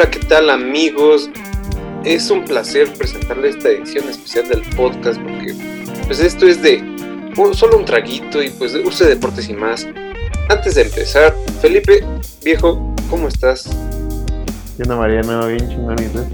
Hola, 0.00 0.10
¿qué 0.10 0.20
tal 0.20 0.48
amigos? 0.48 1.28
Es 2.06 2.30
un 2.30 2.46
placer 2.46 2.90
presentarles 2.94 3.56
esta 3.56 3.68
edición 3.68 4.08
especial 4.08 4.48
del 4.48 4.62
podcast 4.74 5.20
porque 5.20 5.54
pues 6.06 6.20
esto 6.20 6.46
es 6.46 6.62
de 6.62 6.82
solo 7.52 7.76
un 7.76 7.84
traguito 7.84 8.42
y 8.42 8.48
pues 8.48 8.74
use 8.74 9.04
deportes 9.04 9.50
y 9.50 9.52
más. 9.52 9.86
Antes 10.48 10.76
de 10.76 10.84
empezar, 10.84 11.36
Felipe, 11.60 12.02
viejo, 12.42 12.94
¿cómo 13.10 13.28
estás? 13.28 13.68
¿Qué 14.78 14.84
onda 14.84 14.96
Mariano? 14.96 15.46
Bien 15.48 15.68
chingón 15.68 15.96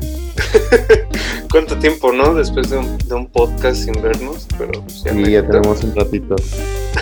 ¿Cuánto 1.51 1.77
tiempo, 1.77 2.13
no? 2.13 2.35
Después 2.35 2.71
de 2.71 2.79
un, 2.79 3.27
podcast 3.27 3.83
sin 3.83 4.01
vernos, 4.01 4.47
pero 4.57 4.81
pues, 4.81 5.03
ya, 5.03 5.13
sí, 5.13 5.29
ya 5.29 5.45
tenemos 5.45 5.83
un 5.83 5.93
ratito. 5.93 6.37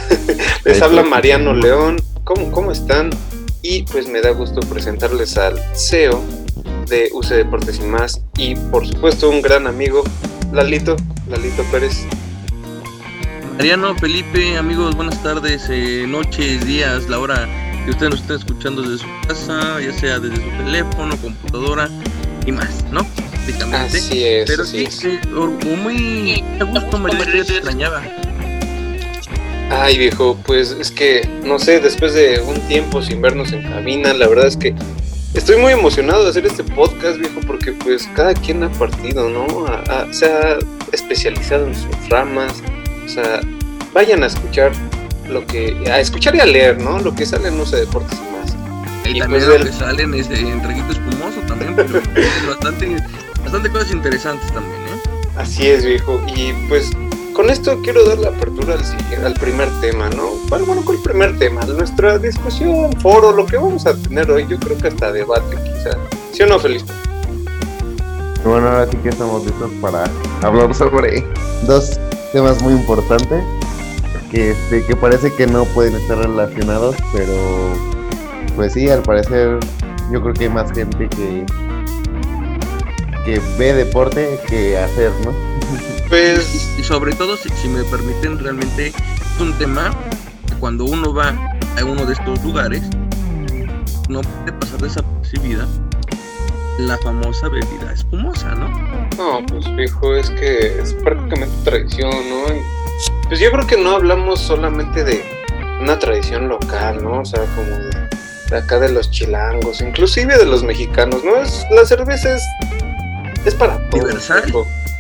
Les 0.65 0.80
habla 0.80 1.02
Mariano 1.02 1.52
León. 1.52 2.01
¿Cómo, 2.24 2.51
¿Cómo 2.51 2.73
están? 2.73 3.10
Y 3.60 3.82
pues 3.82 4.09
me 4.09 4.23
da 4.23 4.30
gusto 4.30 4.60
presentarles 4.60 5.37
al 5.37 5.59
CEO 5.74 6.24
de 6.87 7.11
UC 7.12 7.29
Deportes 7.29 7.79
y 7.79 7.83
más. 7.83 8.20
Y 8.37 8.55
por 8.56 8.87
supuesto 8.87 9.30
un 9.30 9.43
gran 9.43 9.66
amigo, 9.66 10.05
Lalito, 10.52 10.97
Lalito 11.29 11.62
Pérez. 11.70 12.07
Mariano, 13.57 13.95
Felipe, 13.97 14.57
amigos, 14.57 14.97
buenas 14.97 15.23
tardes, 15.23 15.66
eh, 15.70 16.07
noches, 16.09 16.66
días, 16.66 17.09
la 17.09 17.20
hora 17.20 17.48
que 17.84 17.91
ustedes 17.91 18.10
nos 18.10 18.20
estén 18.23 18.37
escuchando 18.37 18.83
desde 18.83 19.05
su 19.05 19.29
casa, 19.29 19.80
ya 19.80 19.93
sea 19.93 20.19
desde 20.19 20.37
su 20.37 20.65
teléfono, 20.65 21.16
computadora 21.19 21.88
y 22.47 22.52
más, 22.52 22.85
¿no? 22.91 23.07
Así 23.73 24.24
es. 24.24 24.51
Pero 24.51 24.65
sí, 24.65 24.87
sí 24.91 25.19
muy 25.30 26.43
a 26.60 26.65
gusto, 26.65 26.98
Mariano, 26.98 27.24
te 27.24 27.38
extrañaba. 27.41 28.02
Ay, 29.71 29.98
viejo, 29.98 30.38
pues 30.45 30.76
es 30.79 30.91
que, 30.91 31.29
no 31.45 31.59
sé, 31.59 31.80
después 31.80 32.15
de 32.15 32.41
un 32.41 32.60
tiempo 32.69 33.02
sin 33.02 33.21
vernos 33.21 33.52
en 33.52 33.63
cabina, 33.63 34.15
la 34.15 34.29
verdad 34.29 34.46
es 34.46 34.57
que 34.57 34.74
estoy 35.35 35.57
muy 35.57 35.73
emocionado 35.73 36.24
de 36.24 36.30
hacer 36.30 36.46
este 36.46 36.65
podcast, 36.65 37.18
viejo, 37.18 37.40
porque 37.46 37.73
pues 37.73 38.09
cada 38.15 38.35
quien 38.35 38.63
ha 38.63 38.71
partido, 38.73 39.29
¿no? 39.29 39.46
se 40.13 40.26
ha 40.26 40.59
especializado 40.93 41.66
en 41.66 41.74
sus 41.74 42.09
ramas, 42.09 42.63
o 43.04 43.09
sea, 43.09 43.41
vayan 43.93 44.23
a 44.23 44.26
escuchar 44.26 44.73
lo 45.29 45.46
que, 45.46 45.76
a 45.91 46.01
escuchar 46.01 46.35
y 46.37 46.41
a 46.41 46.46
leer, 46.46 46.80
¿no? 46.80 46.99
Lo 47.01 47.15
que 47.15 47.26
sale 47.26 47.49
en 47.49 47.59
No 47.59 47.66
sé 47.66 47.76
Deportes 47.76 48.18
y 48.18 48.37
más. 48.37 48.57
Y, 49.07 49.18
también 49.18 49.45
pues 49.45 49.59
lo 49.60 49.65
que 49.65 49.73
salen 49.73 50.15
es 50.15 50.30
en 50.30 50.63
Traguito 50.63 50.93
Espumoso 50.93 51.41
también, 51.46 51.74
pero 51.76 52.01
bastante, 52.48 52.96
bastante 53.43 53.71
cosas 53.71 53.91
interesantes 53.91 54.52
también, 54.52 54.80
¿eh? 54.82 55.29
Así 55.37 55.66
es, 55.66 55.85
viejo, 55.85 56.23
y 56.35 56.52
pues 56.69 56.93
con 57.35 57.51
esto 57.51 57.80
quiero 57.82 58.09
dar 58.09 58.18
la 58.18 58.29
apertura 58.29 58.74
al, 58.74 59.27
al 59.27 59.35
primer 59.35 59.68
tema, 59.80 60.09
¿no? 60.10 60.30
Bueno, 60.49 60.65
bueno, 60.66 60.85
con 60.85 60.95
el 60.95 61.02
primer 61.02 61.37
tema, 61.38 61.63
nuestra 61.65 62.16
discusión, 62.18 62.93
foro, 63.01 63.32
lo 63.32 63.45
que 63.45 63.57
vamos 63.57 63.85
a 63.87 63.95
tener 63.95 64.31
hoy, 64.31 64.47
yo 64.49 64.59
creo 64.59 64.78
que 64.78 64.88
hasta 64.88 65.12
debate 65.12 65.56
quizá. 65.56 65.99
¿Sí 66.32 66.44
o 66.44 66.47
no, 66.47 66.59
Felipe? 66.59 66.91
Bueno, 68.44 68.69
ahora 68.69 68.88
sí 68.91 68.97
que 68.99 69.09
estamos 69.09 69.44
listos 69.44 69.71
para 69.81 70.04
hablar 70.43 70.75
sobre 70.75 71.25
dos 71.66 71.99
temas 72.32 72.62
muy 72.62 72.75
importantes 72.75 73.43
que, 74.31 74.50
este, 74.50 74.84
que 74.84 74.97
parece 74.97 75.32
que 75.32 75.47
no 75.47 75.65
pueden 75.66 75.94
estar 75.97 76.19
relacionados, 76.19 76.97
pero 77.12 77.34
pues 78.54 78.75
sí, 78.75 78.88
al 78.88 79.03
parecer 79.03 79.59
yo 80.12 80.22
creo 80.22 80.34
que 80.34 80.44
hay 80.44 80.50
más 80.50 80.71
gente 80.72 81.09
que, 81.09 81.44
que 83.25 83.41
ve 83.59 83.72
deporte 83.72 84.38
que 84.48 84.78
hacer, 84.78 85.10
¿no? 85.25 85.32
Pues... 86.09 86.75
Y, 86.78 86.83
sobre 86.83 87.15
todo, 87.15 87.37
si, 87.37 87.69
me 87.69 87.83
permiten, 87.84 88.38
realmente 88.38 88.88
es 88.88 89.41
un 89.41 89.53
tema 89.55 89.94
que 90.47 90.55
cuando 90.55 90.84
uno 90.84 91.15
va 91.15 91.31
a 91.78 91.84
uno 91.84 92.05
de 92.05 92.12
estos 92.12 92.43
lugares, 92.44 92.83
no 94.09 94.20
puede 94.20 94.53
pasar 94.53 94.81
desapercibida 94.81 95.66
la 96.78 96.98
famosa 96.98 97.48
bebida 97.48 97.93
espumosa, 97.93 98.54
¿no? 98.54 98.69
No, 99.16 99.47
pues 99.47 99.64
viejo, 99.76 100.14
es 100.14 100.28
que 100.31 100.81
es 100.81 100.93
prácticamente 100.94 101.54
tradición, 101.64 102.10
¿no? 102.10 102.44
pues 103.28 103.41
yo 103.41 103.50
creo 103.50 103.66
que 103.66 103.76
no 103.76 103.97
hablamos 103.97 104.41
solamente 104.41 105.04
de 105.04 105.25
una 105.81 105.98
tradición 105.98 106.48
local, 106.48 107.03
¿no? 107.03 107.20
O 107.20 107.25
sea, 107.25 107.41
como 107.41 107.70
de, 108.50 108.56
acá 108.56 108.78
de 108.78 108.91
los 108.91 109.10
chilangos, 109.10 109.81
inclusive 109.81 110.37
de 110.38 110.47
los 110.47 110.62
mexicanos, 110.62 111.25
¿no? 111.25 111.37
Es, 111.37 111.64
la 111.70 111.84
cerveza 111.84 112.34
es, 112.34 112.43
es 113.44 113.54
para 113.54 113.78
todos. 113.91 114.31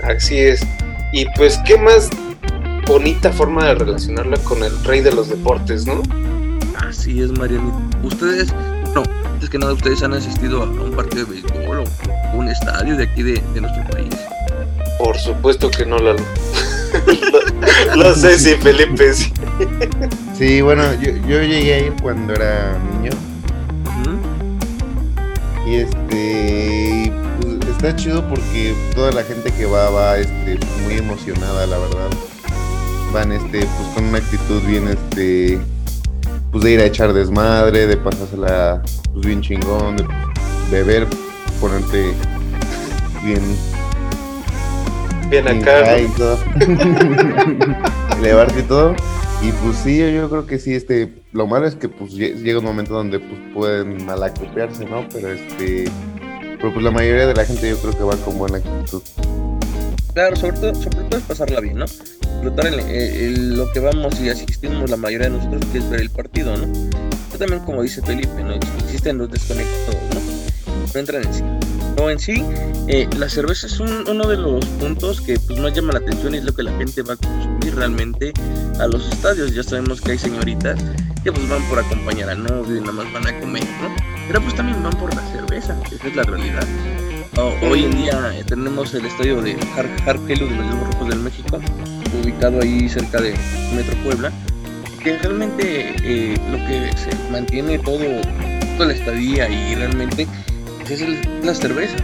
Así 0.02 0.38
es. 0.38 0.66
Y 1.14 1.26
pues, 1.36 1.60
¿qué 1.64 1.78
más 1.78 2.10
bonita 2.88 3.32
forma 3.32 3.66
de 3.66 3.76
relacionarla 3.76 4.36
con 4.38 4.64
el 4.64 4.84
rey 4.84 5.00
de 5.00 5.12
los 5.12 5.28
deportes, 5.28 5.86
¿no? 5.86 6.02
Así 6.76 7.22
es, 7.22 7.30
Marianita. 7.38 7.78
Ustedes, 8.02 8.52
no, 8.96 9.04
es 9.40 9.48
que 9.48 9.56
nada, 9.56 9.74
ustedes 9.74 10.02
han 10.02 10.12
asistido 10.12 10.64
a 10.64 10.66
un 10.66 10.90
partido 10.90 11.24
de 11.24 11.40
béisbol 11.40 11.78
o 11.78 12.36
un 12.36 12.48
estadio 12.48 12.96
de 12.96 13.04
aquí 13.04 13.22
de, 13.22 13.40
nuestro 13.60 13.84
país. 13.92 14.12
Por 14.98 15.16
supuesto 15.16 15.70
que 15.70 15.86
no, 15.86 15.98
Lalo. 15.98 16.18
no, 17.96 18.12
sé 18.16 18.36
si 18.36 18.56
Felipe 18.56 19.14
sí. 19.14 19.32
Sí, 20.36 20.62
bueno, 20.62 20.82
yo, 20.94 21.12
yo 21.28 21.42
llegué 21.42 21.74
a 21.74 21.78
ir 21.78 21.92
cuando 22.02 22.32
era 22.32 22.76
niño. 22.92 23.12
Y 25.64 25.76
este 25.76 27.03
está 27.84 27.96
chido 27.96 28.26
porque 28.30 28.74
toda 28.94 29.12
la 29.12 29.22
gente 29.22 29.52
que 29.52 29.66
va 29.66 29.90
va 29.90 30.16
este 30.16 30.58
muy 30.84 30.94
emocionada, 30.94 31.66
la 31.66 31.76
verdad. 31.76 32.08
Van 33.12 33.30
este 33.30 33.58
pues 33.58 33.88
con 33.94 34.04
una 34.04 34.18
actitud 34.18 34.62
bien 34.62 34.88
este 34.88 35.58
pues 36.50 36.64
de 36.64 36.72
ir 36.72 36.80
a 36.80 36.86
echar 36.86 37.12
desmadre, 37.12 37.86
de 37.86 37.98
pasársela 37.98 38.82
pues 39.12 39.26
bien 39.26 39.42
chingón, 39.42 39.96
de 39.96 40.04
beber, 40.70 41.06
ponerte 41.60 42.14
bien 43.22 43.42
bien 45.28 45.46
acá 45.46 45.98
y 45.98 46.08
todo. 46.08 46.38
elevarte 48.18 48.60
y 48.60 48.62
todo. 48.62 48.96
Y 49.42 49.52
pues 49.62 49.76
sí, 49.76 49.98
yo 49.98 50.30
creo 50.30 50.46
que 50.46 50.58
sí, 50.58 50.72
este, 50.72 51.22
lo 51.32 51.46
malo 51.46 51.66
es 51.66 51.74
que 51.74 51.90
pues 51.90 52.14
llega 52.14 52.60
un 52.60 52.64
momento 52.64 52.94
donde 52.94 53.18
pues 53.18 53.38
pueden 53.52 54.06
malacopiarse, 54.06 54.86
¿no? 54.86 55.06
Pero 55.12 55.32
este 55.32 55.84
pero 56.64 56.72
pues 56.72 56.84
la 56.84 56.92
mayoría 56.92 57.26
de 57.26 57.34
la 57.34 57.44
gente 57.44 57.68
yo 57.68 57.76
creo 57.76 57.92
que 57.92 58.04
va 58.04 58.16
con 58.24 58.38
buena 58.38 58.56
actitud. 58.56 59.02
Claro, 60.14 60.34
sobre 60.34 60.56
todo, 60.56 60.74
sobre 60.74 60.96
todo 60.96 61.18
es 61.18 61.24
pasarla 61.24 61.60
bien, 61.60 61.76
¿no? 61.76 61.84
Disfrutar 61.84 62.72
lo 62.72 63.70
que 63.70 63.80
vamos 63.80 64.18
y 64.18 64.30
asistimos 64.30 64.88
la 64.88 64.96
mayoría 64.96 65.28
de 65.28 65.36
nosotros, 65.36 65.62
que 65.70 65.76
es 65.76 65.90
ver 65.90 66.00
el 66.00 66.08
partido, 66.08 66.56
¿no? 66.56 66.72
Pero 67.26 67.38
también, 67.38 67.62
como 67.66 67.82
dice 67.82 68.00
Felipe, 68.00 68.42
¿no? 68.42 68.54
Existen 68.54 69.18
los 69.18 69.30
desconectados, 69.30 69.94
¿no? 70.14 70.20
No 70.94 71.00
entran 71.00 71.26
en 71.26 71.34
sí. 71.34 71.42
No, 71.96 72.10
en 72.10 72.18
sí, 72.18 72.44
eh, 72.88 73.08
la 73.16 73.28
cerveza 73.28 73.66
es 73.66 73.78
uno 73.80 74.26
de 74.26 74.36
los 74.36 74.64
puntos 74.66 75.20
que 75.20 75.38
pues, 75.38 75.58
más 75.60 75.72
llama 75.72 75.92
la 75.92 76.00
atención 76.00 76.34
y 76.34 76.38
es 76.38 76.44
lo 76.44 76.54
que 76.54 76.62
la 76.62 76.72
gente 76.76 77.02
va 77.02 77.14
a 77.14 77.16
consumir 77.16 77.74
realmente 77.74 78.32
a 78.80 78.86
los 78.86 79.08
estadios. 79.08 79.54
Ya 79.54 79.62
sabemos 79.62 80.00
que 80.00 80.12
hay 80.12 80.18
señoritas 80.18 80.78
que 81.22 81.32
pues 81.32 81.48
van 81.48 81.62
por 81.68 81.78
acompañar 81.78 82.28
al 82.30 82.42
novio 82.42 82.76
y 82.76 82.80
nada 82.80 82.92
más 82.92 83.12
van 83.12 83.26
a 83.26 83.40
comer, 83.40 83.64
¿no? 83.80 84.14
pero 84.26 84.40
pues 84.40 84.54
también 84.54 84.82
van 84.82 84.92
por 84.94 85.14
la 85.14 85.22
cerveza, 85.32 85.76
esa 85.90 86.06
es 86.08 86.16
la 86.16 86.22
realidad. 86.22 86.66
hoy 87.62 87.84
en 87.84 87.96
día 87.96 88.32
eh, 88.34 88.44
tenemos 88.46 88.94
el 88.94 89.06
estadio 89.06 89.42
de 89.42 89.56
Harkelu 90.06 90.46
de 90.46 90.56
los 90.56 90.66
Diablos 90.66 90.92
Rojos 90.92 91.08
del 91.08 91.18
México, 91.20 91.60
ubicado 92.22 92.60
ahí 92.60 92.88
cerca 92.88 93.20
de 93.20 93.34
Metro 93.74 93.96
Puebla, 94.02 94.32
que 95.02 95.18
realmente 95.18 95.94
eh, 96.02 96.36
lo 96.50 96.58
que 96.66 96.90
se 96.96 97.30
mantiene 97.30 97.78
todo, 97.78 98.04
toda 98.76 98.88
la 98.88 98.94
estadía 98.94 99.48
y 99.48 99.74
realmente 99.74 100.26
pues, 100.86 101.00
es 101.00 101.44
la 101.44 101.54
cerveza. 101.54 101.96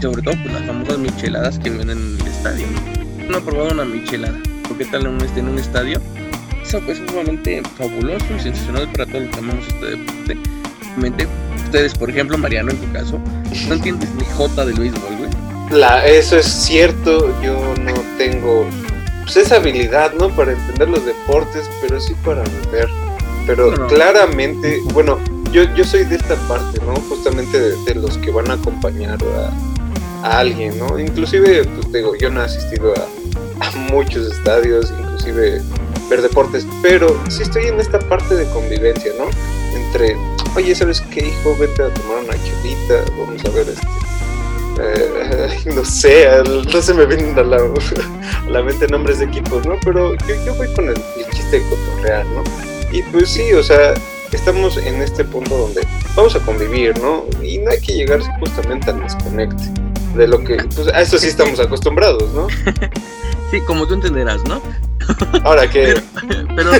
Sobre 0.00 0.22
todo 0.22 0.34
pues, 0.42 0.52
las 0.52 0.64
famosas 0.64 0.98
micheladas 0.98 1.58
que 1.58 1.70
vienen 1.70 1.98
en 1.98 2.20
el 2.20 2.26
estadio. 2.26 2.66
¿no? 2.66 3.30
no 3.30 3.38
he 3.38 3.40
probado 3.40 3.72
una 3.72 3.84
michelada. 3.84 4.38
¿Por 4.66 4.78
qué 4.78 4.84
tal 4.86 5.02
en 5.02 5.14
un, 5.14 5.20
este, 5.22 5.40
en 5.40 5.48
un 5.48 5.58
estadio? 5.58 6.00
Eso 6.62 6.80
pues, 6.80 6.98
es 6.98 7.10
sumamente 7.10 7.62
fabuloso 7.76 8.26
y 8.36 8.40
sensacional 8.40 8.90
para 8.92 9.06
todos 9.06 9.22
los 9.22 9.30
que 9.30 9.38
amamos 9.38 9.66
este 9.68 9.86
deporte 9.86 10.48
ustedes, 11.68 11.94
por 11.94 12.10
ejemplo, 12.10 12.38
Mariano, 12.38 12.70
en 12.70 12.78
tu 12.78 12.92
caso, 12.92 13.20
no 13.68 13.74
entiendes 13.74 14.08
ni 14.14 14.24
jota 14.24 14.64
del 14.64 14.78
béisbol, 14.78 15.16
güey. 15.18 15.30
La, 15.70 16.06
eso 16.06 16.36
es 16.36 16.46
cierto, 16.46 17.34
yo 17.42 17.74
no 17.82 17.92
tengo 18.16 18.66
pues, 19.24 19.36
esa 19.36 19.56
habilidad, 19.56 20.12
¿no? 20.14 20.30
Para 20.30 20.52
entender 20.52 20.88
los 20.88 21.04
deportes, 21.04 21.68
pero 21.82 22.00
sí 22.00 22.14
para 22.24 22.42
ver. 22.72 22.88
Pero 23.46 23.72
claramente, 23.88 24.80
bueno, 24.92 25.18
yo, 25.52 25.62
yo 25.74 25.84
soy 25.84 26.04
de 26.04 26.16
esta 26.16 26.36
parte, 26.48 26.80
¿no? 26.84 26.94
Justamente 27.08 27.58
de, 27.58 27.94
los 27.94 28.18
que 28.18 28.30
van 28.30 28.50
a 28.50 28.54
acompañar 28.54 29.18
a, 30.22 30.38
alguien, 30.38 30.78
¿no? 30.78 30.98
Inclusive, 30.98 31.64
pues 31.64 31.92
digo, 31.92 32.14
yo 32.16 32.30
no 32.30 32.42
he 32.42 32.44
asistido 32.44 32.92
a, 32.94 33.06
muchos 33.90 34.32
estadios, 34.32 34.92
inclusive 34.98 35.62
ver 36.08 36.22
deportes, 36.22 36.66
pero 36.82 37.20
sí 37.28 37.42
estoy 37.42 37.66
en 37.66 37.80
esta 37.80 37.98
parte 37.98 38.34
de 38.34 38.44
convivencia, 38.50 39.12
¿no? 39.18 39.26
Entre 39.76 40.16
oye, 40.56 40.74
¿sabes 40.74 41.00
qué, 41.12 41.26
hijo? 41.26 41.56
Vete 41.58 41.82
a 41.82 41.94
tomar 41.94 42.24
una 42.24 42.34
chelita, 42.34 43.04
vamos 43.18 43.44
a 43.44 43.50
ver 43.50 43.68
este. 43.68 43.86
Eh, 44.80 45.60
no 45.74 45.84
sé, 45.84 46.28
no 46.72 46.82
se 46.82 46.94
me 46.94 47.06
vienen 47.06 47.38
a 47.38 47.42
la, 47.42 47.58
la, 48.48 48.62
mente 48.62 48.86
nombres 48.88 49.18
de 49.18 49.26
equipos, 49.26 49.66
¿no? 49.66 49.76
Pero 49.84 50.14
yo, 50.14 50.44
yo 50.44 50.54
voy 50.54 50.72
con 50.74 50.88
el, 50.88 50.96
chiste 51.32 51.60
de 51.60 51.68
cotorrear, 51.68 52.26
¿no? 52.26 52.44
Y 52.92 53.02
pues 53.02 53.28
sí, 53.28 53.52
o 53.52 53.62
sea, 53.62 53.94
estamos 54.36 54.76
en 54.76 55.02
este 55.02 55.24
punto 55.24 55.56
donde 55.56 55.86
vamos 56.14 56.34
a 56.36 56.40
convivir, 56.40 56.98
¿no? 57.00 57.24
Y 57.42 57.58
no 57.58 57.70
hay 57.70 57.80
que 57.80 57.94
llegar 57.94 58.20
justamente 58.40 58.90
al 58.90 59.00
desconecte 59.00 59.64
de 60.14 60.26
lo 60.26 60.42
que, 60.42 60.56
pues 60.74 60.88
a 60.88 61.00
eso 61.00 61.18
sí 61.18 61.28
estamos 61.28 61.60
acostumbrados, 61.60 62.32
¿no? 62.32 62.48
Sí, 63.50 63.62
como 63.62 63.86
tú 63.86 63.94
entenderás, 63.94 64.44
¿no? 64.44 64.60
Ahora 65.42 65.70
que... 65.70 65.94
Pero, 66.54 66.70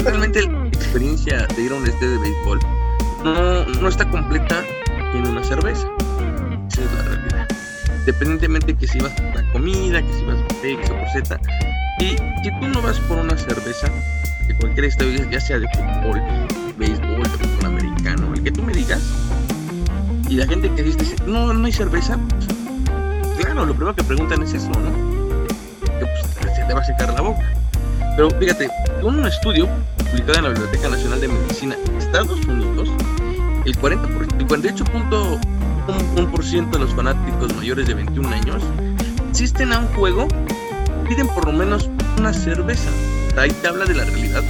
realmente, 0.00 0.42
la 0.48 0.66
experiencia 0.66 1.46
de 1.46 1.62
ir 1.62 1.70
a 1.70 1.76
un 1.76 1.86
estadio 1.86 2.10
de 2.10 2.18
béisbol 2.18 2.58
no, 3.22 3.64
no 3.64 3.88
está 3.88 4.10
completa 4.10 4.64
en 5.14 5.28
una 5.28 5.44
cerveza. 5.44 5.86
Esa 6.72 6.82
es 6.82 6.92
la 6.92 7.02
realidad. 7.04 7.48
Independientemente 8.00 8.74
que 8.74 8.88
si 8.88 8.98
vas 8.98 9.12
por 9.12 9.32
la 9.36 9.52
comida, 9.52 10.02
que 10.02 10.12
si 10.12 10.24
vas 10.24 10.42
por 10.42 10.66
X 10.66 10.90
o 10.90 10.98
por 10.98 11.08
Z. 11.10 11.40
Y 12.00 12.16
si 12.42 12.50
tú 12.60 12.66
no 12.66 12.82
vas 12.82 12.98
por 13.00 13.18
una 13.18 13.38
cerveza, 13.38 13.86
de 14.48 14.56
cualquier 14.56 14.86
estadio, 14.86 15.30
ya 15.30 15.40
sea 15.40 15.58
de 15.60 15.68
fútbol, 15.68 16.20
que 18.52 18.60
tú 18.60 18.62
me 18.62 18.72
digas, 18.72 19.02
y 20.28 20.36
la 20.36 20.46
gente 20.46 20.72
que 20.74 20.82
dice, 20.82 21.16
no, 21.26 21.52
no 21.52 21.66
hay 21.66 21.72
cerveza, 21.72 22.18
pues, 22.28 22.46
claro, 23.38 23.66
lo 23.66 23.74
primero 23.74 23.94
que 23.94 24.04
preguntan 24.04 24.42
es 24.42 24.54
eso, 24.54 24.70
¿no? 24.70 24.90
Que 25.98 26.06
pues, 26.06 26.22
se 26.56 26.64
te 26.64 26.74
va 26.74 26.80
a 26.80 26.84
secar 26.84 27.12
la 27.12 27.20
boca. 27.20 27.42
Pero 28.16 28.30
fíjate, 28.30 28.70
un 29.02 29.26
estudio 29.26 29.68
publicado 30.10 30.38
en 30.38 30.44
la 30.44 30.50
Biblioteca 30.50 30.88
Nacional 30.88 31.20
de 31.20 31.28
Medicina 31.28 31.76
Estados 31.98 32.42
Unidos, 32.46 32.88
el, 33.64 33.76
40 33.78 34.08
el 34.38 34.46
48.1% 34.46 36.70
de 36.70 36.78
los 36.78 36.94
fanáticos 36.94 37.54
mayores 37.54 37.86
de 37.86 37.94
21 37.94 38.28
años 38.28 38.62
asisten 39.30 39.72
a 39.72 39.78
un 39.80 39.86
juego, 39.88 40.28
piden 41.08 41.26
por 41.28 41.46
lo 41.46 41.52
menos 41.52 41.90
una 42.18 42.32
cerveza. 42.32 42.90
Ahí 43.36 43.50
te 43.50 43.68
habla 43.68 43.84
de 43.86 43.94
la 43.94 44.04
realidad 44.04 44.42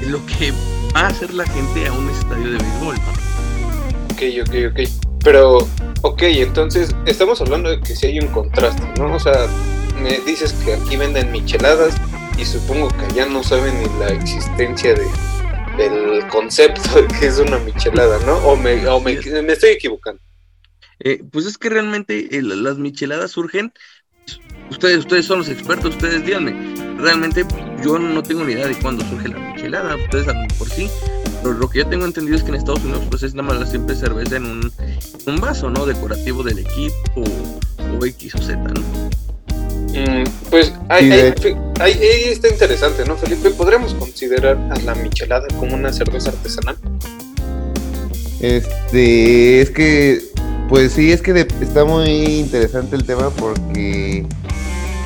de 0.00 0.06
lo 0.08 0.24
que 0.26 0.52
va 0.94 1.00
a 1.00 1.06
hacer 1.08 1.32
la 1.34 1.46
gente 1.46 1.86
a 1.86 1.92
un 1.92 2.08
estadio 2.10 2.50
de 2.52 2.58
béisbol. 2.58 2.96
Ok, 4.12 4.22
ok, 4.46 4.54
ok. 4.70 4.88
Pero, 5.24 5.68
ok, 6.02 6.22
entonces 6.22 6.94
estamos 7.06 7.40
hablando 7.40 7.70
de 7.70 7.80
que 7.80 7.94
si 7.94 8.06
hay 8.06 8.18
un 8.18 8.28
contraste, 8.28 8.82
¿no? 8.98 9.14
O 9.14 9.20
sea, 9.20 9.46
me 10.00 10.18
dices 10.20 10.52
que 10.64 10.74
aquí 10.74 10.96
venden 10.96 11.30
micheladas 11.30 11.94
y 12.38 12.44
supongo 12.44 12.88
que 12.88 13.14
ya 13.14 13.26
no 13.26 13.42
saben 13.42 13.74
ni 13.80 13.98
la 13.98 14.08
existencia 14.08 14.94
de, 14.94 15.06
del 15.76 16.26
concepto 16.28 17.02
de 17.02 17.08
que 17.08 17.26
es 17.26 17.38
una 17.38 17.58
michelada, 17.58 18.18
¿no? 18.26 18.36
O 18.38 18.56
me, 18.56 18.86
o 18.88 19.00
me, 19.00 19.12
estoy 19.12 19.70
equivocando. 19.70 20.20
Eh, 21.00 21.22
pues 21.30 21.46
es 21.46 21.58
que 21.58 21.68
realmente 21.68 22.36
eh, 22.36 22.42
las 22.42 22.78
micheladas 22.78 23.32
surgen, 23.32 23.72
ustedes, 24.70 24.98
ustedes 24.98 25.26
son 25.26 25.38
los 25.38 25.48
expertos, 25.48 25.94
ustedes 25.94 26.24
díganme, 26.24 26.54
realmente 26.98 27.44
yo 27.84 27.98
no 27.98 28.22
tengo 28.22 28.44
ni 28.44 28.52
idea 28.52 28.66
de 28.66 28.74
cuándo 28.76 29.04
surge 29.04 29.28
la 29.28 29.38
michelada, 29.38 29.96
ustedes 29.96 30.28
a 30.28 30.34
por 30.58 30.68
sí, 30.68 30.88
pero 31.42 31.54
lo 31.54 31.68
que 31.68 31.80
yo 31.80 31.86
tengo 31.86 32.04
entendido 32.04 32.36
es 32.36 32.42
que 32.42 32.50
en 32.50 32.56
Estados 32.56 32.82
Unidos 32.84 33.02
pues 33.10 33.22
es 33.22 33.34
nada 33.34 33.54
más 33.54 33.70
siempre 33.70 33.94
cerveza 33.96 34.36
en 34.36 34.46
un, 34.46 34.72
un 35.26 35.40
vaso, 35.40 35.70
¿no? 35.70 35.86
Decorativo 35.86 36.42
del 36.42 36.60
equipo 36.60 37.24
o, 38.00 38.04
X 38.04 38.34
o 38.36 38.38
Z, 38.38 38.56
¿no? 38.56 38.80
Mm, 39.92 40.24
pues 40.48 40.72
ahí, 40.88 41.10
está 42.30 42.48
interesante, 42.48 43.04
¿no, 43.04 43.16
Felipe? 43.16 43.50
¿Podríamos 43.50 43.94
considerar 43.94 44.56
a 44.70 44.78
la 44.80 44.94
michelada 44.94 45.46
como 45.58 45.74
una 45.74 45.92
cerveza 45.92 46.30
artesanal? 46.30 46.76
Este, 48.40 49.60
es 49.60 49.70
que, 49.70 50.22
pues 50.68 50.92
sí, 50.92 51.12
es 51.12 51.20
que 51.20 51.46
está 51.60 51.84
muy 51.84 52.08
interesante 52.08 52.96
el 52.96 53.04
tema 53.04 53.30
porque 53.30 54.26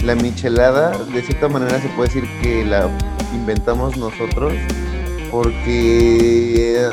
la 0.05 0.15
michelada, 0.15 0.97
de 0.99 1.23
cierta 1.23 1.49
manera 1.49 1.81
se 1.81 1.89
puede 1.89 2.09
decir 2.09 2.25
que 2.43 2.65
la 2.65 2.89
inventamos 3.35 3.97
nosotros 3.97 4.53
porque 5.31 6.89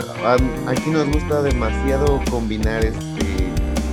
aquí 0.68 0.90
nos 0.90 1.08
gusta 1.10 1.42
demasiado 1.42 2.22
combinar 2.30 2.84
este 2.84 3.24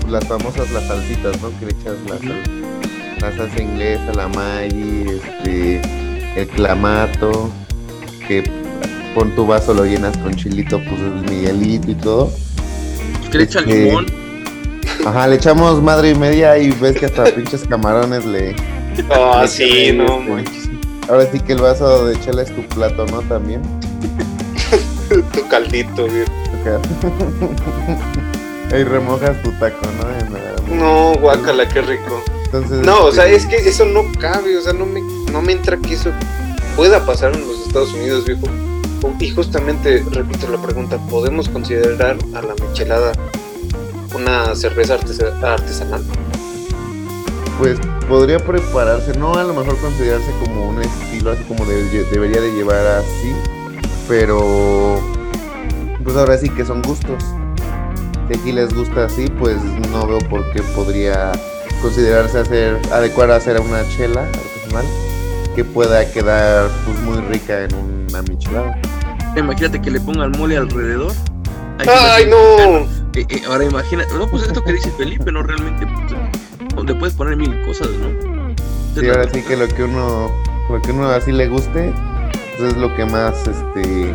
las 0.09 0.27
famosas 0.27 0.71
las 0.73 0.85
salsitas, 0.89 1.41
¿no? 1.41 1.51
Que 1.61 1.67
le 1.67 1.73
echas 1.73 1.97
la 2.09 2.19
salsa 2.19 2.61
la 3.21 3.37
salsa 3.37 3.63
inglesa, 3.63 4.13
la 4.15 4.29
Maggi, 4.29 5.05
este, 5.09 5.83
el 6.37 6.49
clamato, 6.49 7.51
que 8.27 8.43
con 9.15 9.35
tu 9.35 9.47
vaso 9.47 9.75
lo 9.75 9.85
llenas 9.85 10.17
con 10.19 10.35
chilito, 10.35 10.79
pues 10.79 11.01
el 11.01 11.31
Miguelito 11.31 11.91
y 11.91 11.95
todo. 11.95 12.33
Que 13.31 13.39
le 13.39 13.45
echa 13.45 13.61
este, 13.61 13.85
limón. 13.85 14.07
Ajá, 15.05 15.27
le 15.27 15.37
echamos 15.37 15.83
madre 15.83 16.11
y 16.11 16.15
media 16.15 16.59
y 16.59 16.71
ves 16.71 16.99
que 16.99 17.07
hasta 17.07 17.25
pinches 17.35 17.67
camarones 17.67 18.25
le. 18.25 18.55
Ah, 19.11 19.47
sí, 19.47 19.93
no 19.93 20.39
este, 20.39 20.71
Ahora 21.09 21.31
sí 21.31 21.41
que 21.41 21.53
el 21.53 21.61
vaso 21.61 22.07
de 22.07 22.19
chela 22.21 22.43
es 22.43 22.55
tu 22.55 22.63
plato, 22.69 23.05
¿no? 23.07 23.21
También. 23.23 23.63
tu 25.35 25.49
caldito, 25.49 26.07
bien. 26.07 26.27
Ahí 28.73 28.85
remojas 28.85 29.43
tu 29.43 29.51
taco, 29.53 29.81
¿no? 29.99 30.77
No, 30.77 31.15
guácala, 31.19 31.67
qué 31.69 31.81
rico 31.81 32.23
no, 32.53 33.05
o 33.05 33.13
sea, 33.13 33.27
es 33.27 33.47
que 33.47 33.57
eso 33.57 33.85
no 33.85 34.05
cabe, 34.19 34.57
o 34.57 34.61
sea, 34.61 34.73
no 34.73 34.85
me, 34.85 35.01
no 35.33 35.41
me 35.41 35.53
entra 35.53 35.77
que 35.77 35.95
eso 35.95 36.11
pueda 36.75 37.05
pasar 37.07 37.35
en 37.35 37.47
los 37.47 37.67
Estados 37.67 37.93
Unidos, 37.95 38.25
viejo. 38.25 38.47
Y 39.19 39.31
justamente, 39.31 40.05
repito 40.11 40.49
la 40.49 40.61
pregunta, 40.61 40.99
¿podemos 41.09 41.49
considerar 41.49 42.19
a 42.35 42.43
la 42.43 42.55
michelada 42.55 43.13
una 44.15 44.55
cerveza 44.55 44.99
artesanal? 45.43 46.05
Pues 47.59 47.79
podría 48.11 48.41
prepararse, 48.41 49.17
no 49.17 49.35
a 49.35 49.45
lo 49.45 49.55
mejor 49.55 49.79
considerarse 49.79 50.33
como 50.45 50.69
un 50.69 50.83
estilo 50.83 51.31
así 51.31 51.45
como 51.45 51.65
debería 51.65 52.41
de 52.41 52.53
llevar 52.53 52.85
así, 52.85 53.33
pero 54.09 55.01
pues 56.03 56.17
ahora 56.17 56.37
sí 56.37 56.51
que 56.51 56.65
son 56.65 56.83
gustos. 56.83 57.23
Si 58.27 58.35
aquí 58.37 58.51
les 58.51 58.75
gusta 58.75 59.05
así, 59.05 59.29
pues 59.39 59.63
no 59.93 60.09
veo 60.09 60.19
por 60.29 60.45
qué 60.51 60.61
podría 60.75 61.31
considerarse 61.81 62.41
hacer 62.41 62.81
adecuada 62.93 63.35
a 63.35 63.37
hacer 63.39 63.61
una 63.61 63.89
chela 63.91 64.23
artesanal 64.23 64.87
que 65.55 65.65
pueda 65.65 66.05
quedar 66.11 66.69
pues 66.85 66.99
muy 67.03 67.19
rica 67.29 67.63
en 67.63 67.75
una 68.09 68.23
michelada. 68.23 68.77
Imagínate 69.37 69.81
que 69.81 69.91
le 69.91 70.01
pongan 70.01 70.33
mole 70.33 70.57
alrededor. 70.57 71.13
¡Ay, 71.87 72.27
no! 72.27 72.89
Eh, 73.15 73.27
eh, 73.29 73.43
ahora 73.49 73.65
imagina, 73.65 74.05
no, 74.17 74.27
pues 74.29 74.43
esto 74.45 74.63
que 74.63 74.73
dice 74.73 74.91
Felipe, 74.99 75.31
¿no? 75.33 75.43
Realmente, 75.43 75.87
pues, 75.87 76.10
le 76.85 76.95
puedes 76.95 77.15
poner 77.15 77.37
mil 77.37 77.61
cosas, 77.63 77.89
¿no? 77.89 78.55
Sí, 79.01 79.09
ahora 79.09 79.29
sí 79.33 79.43
que 79.43 79.57
lo 79.57 79.69
que 79.69 79.85
uno, 79.85 80.31
lo 80.69 80.83
que 80.83 80.93
uno 80.93 81.09
así 81.09 81.33
le 81.33 81.49
guste, 81.49 81.93
pues 82.59 82.73
es 82.73 82.77
lo 82.77 82.95
que 82.95 83.05
más, 83.05 83.47
este, 83.47 84.15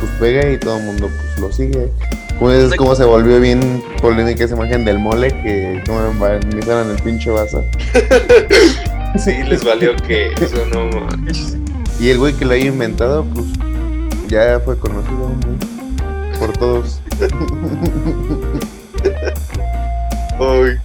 pues 0.00 0.12
pega 0.18 0.50
y 0.50 0.58
todo 0.58 0.78
el 0.78 0.84
mundo 0.84 1.08
pues 1.08 1.38
lo 1.38 1.52
sigue. 1.52 1.92
Pues 2.38 2.74
como 2.76 2.94
se 2.94 3.04
volvió 3.04 3.40
bien 3.40 3.82
polémica 4.00 4.44
esa 4.44 4.54
imagen 4.54 4.84
del 4.84 4.98
mole 5.00 5.28
que 5.28 5.82
como 5.86 6.02
en 6.02 6.90
el 6.90 7.02
pinche 7.02 7.30
vaso. 7.30 7.64
sí, 9.18 9.42
les 9.48 9.64
valió 9.64 9.96
que 9.96 10.32
eso 10.34 10.64
no. 10.72 10.88
Y 11.98 12.10
el 12.10 12.18
güey 12.18 12.34
que 12.34 12.44
lo 12.44 12.52
haya 12.52 12.66
inventado, 12.66 13.24
pues 13.24 13.46
ya 14.28 14.60
fue 14.64 14.78
conocido 14.78 15.32
por 16.38 16.52
todos. 16.56 17.00
Ay, 20.40 20.76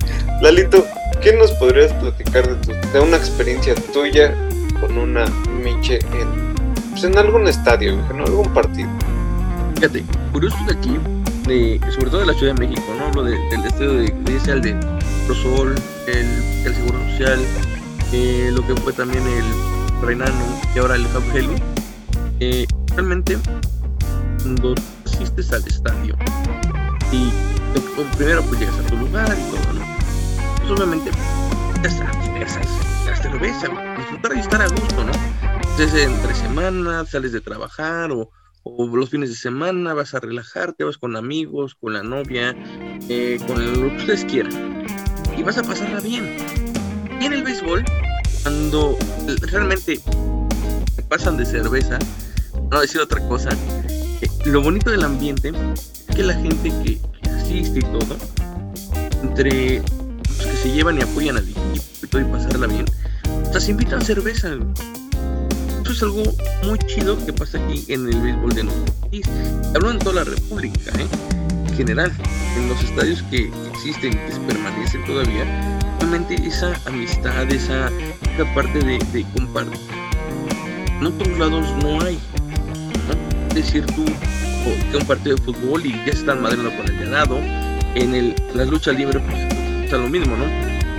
Lalito, 0.42 0.84
¿qué 1.24 1.34
nos 1.34 1.52
podrías 1.54 1.94
platicar 1.94 2.60
de, 2.62 2.76
de 2.76 3.00
una 3.00 3.18
experiencia 3.18 3.74
tuya 3.94 4.34
con 4.82 4.98
una 4.98 5.26
Miche 5.64 6.00
en, 6.00 6.54
pues 6.92 7.04
en 7.06 7.18
algún 7.18 7.48
estadio, 7.48 7.94
en 8.12 8.20
algún 8.20 8.54
partido? 8.54 8.90
Fíjate, 9.76 10.04
curioso 10.32 10.58
de 10.68 10.74
aquí 10.74 11.00
sobre 11.92 12.10
todo 12.10 12.22
de 12.22 12.26
la 12.26 12.34
Ciudad 12.34 12.56
de 12.56 12.68
México, 12.68 12.84
¿no? 12.98 13.06
Hablo 13.06 13.24
del 13.24 13.36
estadio 13.66 13.94
de, 13.94 14.06
de, 14.06 14.60
de 14.62 14.76
Prosol, 15.26 15.76
el, 16.08 16.74
Seguro 16.74 17.00
Social, 17.12 17.40
eh, 18.14 18.50
lo 18.54 18.66
que 18.66 18.76
fue 18.82 18.94
también 18.94 19.24
el 19.28 20.06
Reinano 20.06 20.62
y 20.74 20.80
ahora 20.80 20.96
el 20.96 21.06
Hub 21.06 21.24
eh, 22.40 22.66
realmente, 22.96 23.38
cuando 24.42 24.74
asistes 25.06 25.52
al 25.52 25.66
estadio 25.68 26.16
y 27.12 27.30
primero 28.18 28.42
pues 28.44 28.60
llegas 28.60 28.80
a 28.80 28.84
tu 28.84 28.98
lugar 28.98 29.28
y 29.38 29.52
todo, 29.52 29.74
¿no? 29.74 30.03
Sabes, 32.48 32.70
la 33.06 33.16
cerveza, 33.16 33.68
disfrutar 33.98 34.36
y 34.36 34.40
estar 34.40 34.62
a 34.62 34.68
gusto, 34.68 35.04
¿no? 35.04 35.12
Entonces 35.56 36.08
entre 36.08 36.34
semana 36.36 37.06
sales 37.06 37.32
de 37.32 37.42
trabajar 37.42 38.12
o 38.12 38.30
los 38.64 39.10
fines 39.10 39.30
de 39.30 39.36
semana 39.36 39.94
vas 39.94 40.14
a 40.14 40.20
relajarte, 40.20 40.84
vas 40.84 40.98
con 40.98 41.16
amigos, 41.16 41.76
con 41.76 41.94
la 41.94 42.04
novia, 42.04 42.56
eh, 43.10 43.38
con 43.46 43.82
lo 43.82 43.90
que 43.90 43.98
ustedes 43.98 44.26
quieran. 44.26 44.86
Y 45.38 45.44
vas 45.44 45.58
a 45.58 45.64
pasarla 45.64 46.00
bien. 46.00 46.38
Y 47.20 47.26
en 47.26 47.34
el 47.34 47.44
béisbol, 47.44 47.84
cuando 48.44 48.98
realmente 49.42 50.00
pasan 51.10 51.38
de 51.38 51.46
cerveza, 51.46 52.00
no 52.72 52.80
decir 52.80 53.02
otra 53.02 53.20
cosa, 53.28 53.50
eh, 54.22 54.30
lo 54.46 54.62
bonito 54.62 54.92
del 54.92 55.04
ambiente 55.04 55.52
es 56.08 56.16
que 56.16 56.24
la 56.24 56.34
gente 56.34 56.70
que, 56.84 57.00
asiste 57.30 57.80
y 57.80 57.82
todo, 57.82 58.18
entre 59.22 59.82
se 60.64 60.72
llevan 60.72 60.98
y 60.98 61.02
apoyan 61.02 61.36
al 61.36 61.44
equipo 61.44 62.20
y 62.20 62.24
pasarla 62.24 62.68
bien, 62.68 62.86
sea, 63.52 63.60
se 63.60 63.72
invitan 63.72 64.02
cerveza. 64.02 64.48
Eso 65.84 65.92
es 65.92 66.02
algo 66.04 66.24
muy 66.64 66.80
chido 66.80 67.18
que 67.26 67.34
pasa 67.34 67.58
aquí 67.58 67.84
en 67.90 68.08
el 68.08 68.22
béisbol 68.22 68.56
de 68.56 68.64
nuestro 68.64 68.96
país. 69.10 69.26
Hablo 69.76 69.92
en 69.92 70.00
toda 70.00 70.16
la 70.16 70.24
República, 70.24 70.92
¿eh? 70.98 71.08
en 71.68 71.76
general, 71.76 72.14
en 72.58 72.70
los 72.70 72.82
estadios 72.82 73.22
que 73.24 73.52
existen, 73.74 74.14
que 74.14 74.40
permanecen 74.48 75.04
todavía, 75.04 75.44
realmente 76.00 76.36
esa 76.48 76.74
amistad, 76.86 77.52
esa, 77.52 77.92
parte 78.56 78.80
de, 78.80 79.26
compartir. 79.36 79.78
En 80.98 81.08
otros 81.08 81.38
lados 81.38 81.68
no 81.84 82.02
hay. 82.02 82.18
Es 83.50 83.56
decir, 83.56 83.86
tú 83.88 84.06
que 84.92 84.98
un 84.98 85.06
partido 85.06 85.36
de 85.36 85.42
fútbol 85.42 85.86
y 85.86 85.92
ya 85.92 86.14
están 86.14 86.42
madreando 86.42 86.74
con 86.78 86.88
el 86.88 87.00
ganado. 87.00 87.38
En 87.96 88.16
el, 88.16 88.34
las 88.56 88.70
luchas 88.70 88.98
libres, 88.98 89.22
pues, 89.30 89.54
lo 89.98 90.10
mismo, 90.10 90.36
¿no? 90.36 90.46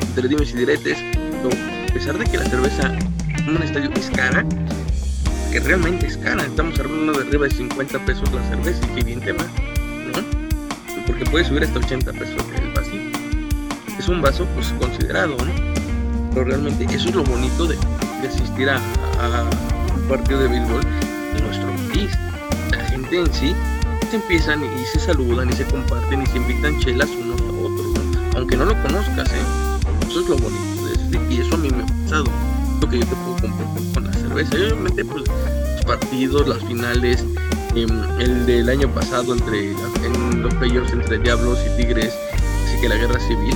Entre 0.00 0.28
dimes 0.28 0.50
y 0.52 0.56
diretes. 0.56 0.98
Pero 1.12 1.50
a 1.50 1.92
pesar 1.92 2.18
de 2.18 2.24
que 2.24 2.38
la 2.38 2.44
cerveza 2.44 2.92
en 3.38 3.56
un 3.56 3.62
estadio 3.62 3.90
es 3.94 4.10
cara, 4.10 4.44
que 5.52 5.60
realmente 5.60 6.06
es 6.06 6.16
cara, 6.16 6.44
estamos 6.44 6.78
hablando 6.78 7.12
de 7.12 7.26
arriba 7.26 7.44
de 7.44 7.54
50 7.54 7.98
pesos 8.04 8.32
la 8.32 8.42
cerveza 8.48 8.80
y 8.86 8.94
que 8.96 9.04
bien 9.04 9.20
te 9.20 9.32
¿no? 9.32 9.38
Porque 11.06 11.24
puede 11.26 11.44
subir 11.44 11.64
hasta 11.64 11.78
80 11.78 12.12
pesos 12.12 12.36
el 12.56 12.72
vasito. 12.72 13.18
Es 13.98 14.08
un 14.08 14.20
vaso, 14.20 14.46
pues, 14.54 14.72
considerado, 14.78 15.36
¿no? 15.36 15.52
Pero 16.32 16.46
realmente 16.46 16.84
eso 16.90 17.08
es 17.08 17.14
lo 17.14 17.24
bonito 17.24 17.66
de, 17.66 17.78
asistir 18.26 18.70
a, 18.70 18.76
a 18.76 19.50
un 19.94 20.08
partido 20.08 20.40
de 20.40 20.48
béisbol 20.48 20.80
en 21.36 21.44
nuestro 21.44 21.68
país 21.92 22.10
en 23.14 23.32
sí 23.32 23.54
se 24.10 24.16
empiezan 24.16 24.62
y 24.64 24.84
se 24.86 24.98
saludan 24.98 25.48
y 25.48 25.52
se 25.52 25.64
comparten 25.64 26.22
y 26.22 26.26
se 26.26 26.36
invitan 26.36 26.78
chelas 26.80 27.08
aunque 28.34 28.56
no 28.56 28.64
lo 28.64 28.82
conozcas, 28.82 29.28
¿eh? 29.32 29.42
Eso 30.08 30.20
es 30.20 30.28
lo 30.28 30.36
bonito 30.36 30.86
de 30.86 30.92
este, 30.92 31.34
y 31.34 31.40
eso 31.40 31.54
a 31.54 31.58
mí 31.58 31.68
me 31.70 31.82
ha 31.82 31.86
pasado, 31.86 32.24
lo 32.80 32.88
que 32.88 32.98
yo 32.98 33.06
te 33.06 33.14
puedo 33.16 33.36
compartir 33.40 33.92
con 33.92 34.04
la 34.04 34.12
cerveza. 34.12 34.58
Y 34.58 34.62
obviamente, 34.62 35.04
pues, 35.04 35.24
los 35.76 35.84
partidos, 35.84 36.48
las 36.48 36.58
finales, 36.64 37.24
em, 37.74 38.20
el 38.20 38.46
del 38.46 38.68
año 38.68 38.88
pasado 38.88 39.34
entre 39.34 39.70
en 39.70 40.42
los 40.42 40.54
playoffs 40.54 40.92
entre 40.92 41.18
Diablos 41.18 41.58
y 41.66 41.76
Tigres, 41.76 42.14
así 42.66 42.80
que 42.80 42.88
la 42.88 42.96
guerra 42.96 43.20
civil, 43.20 43.54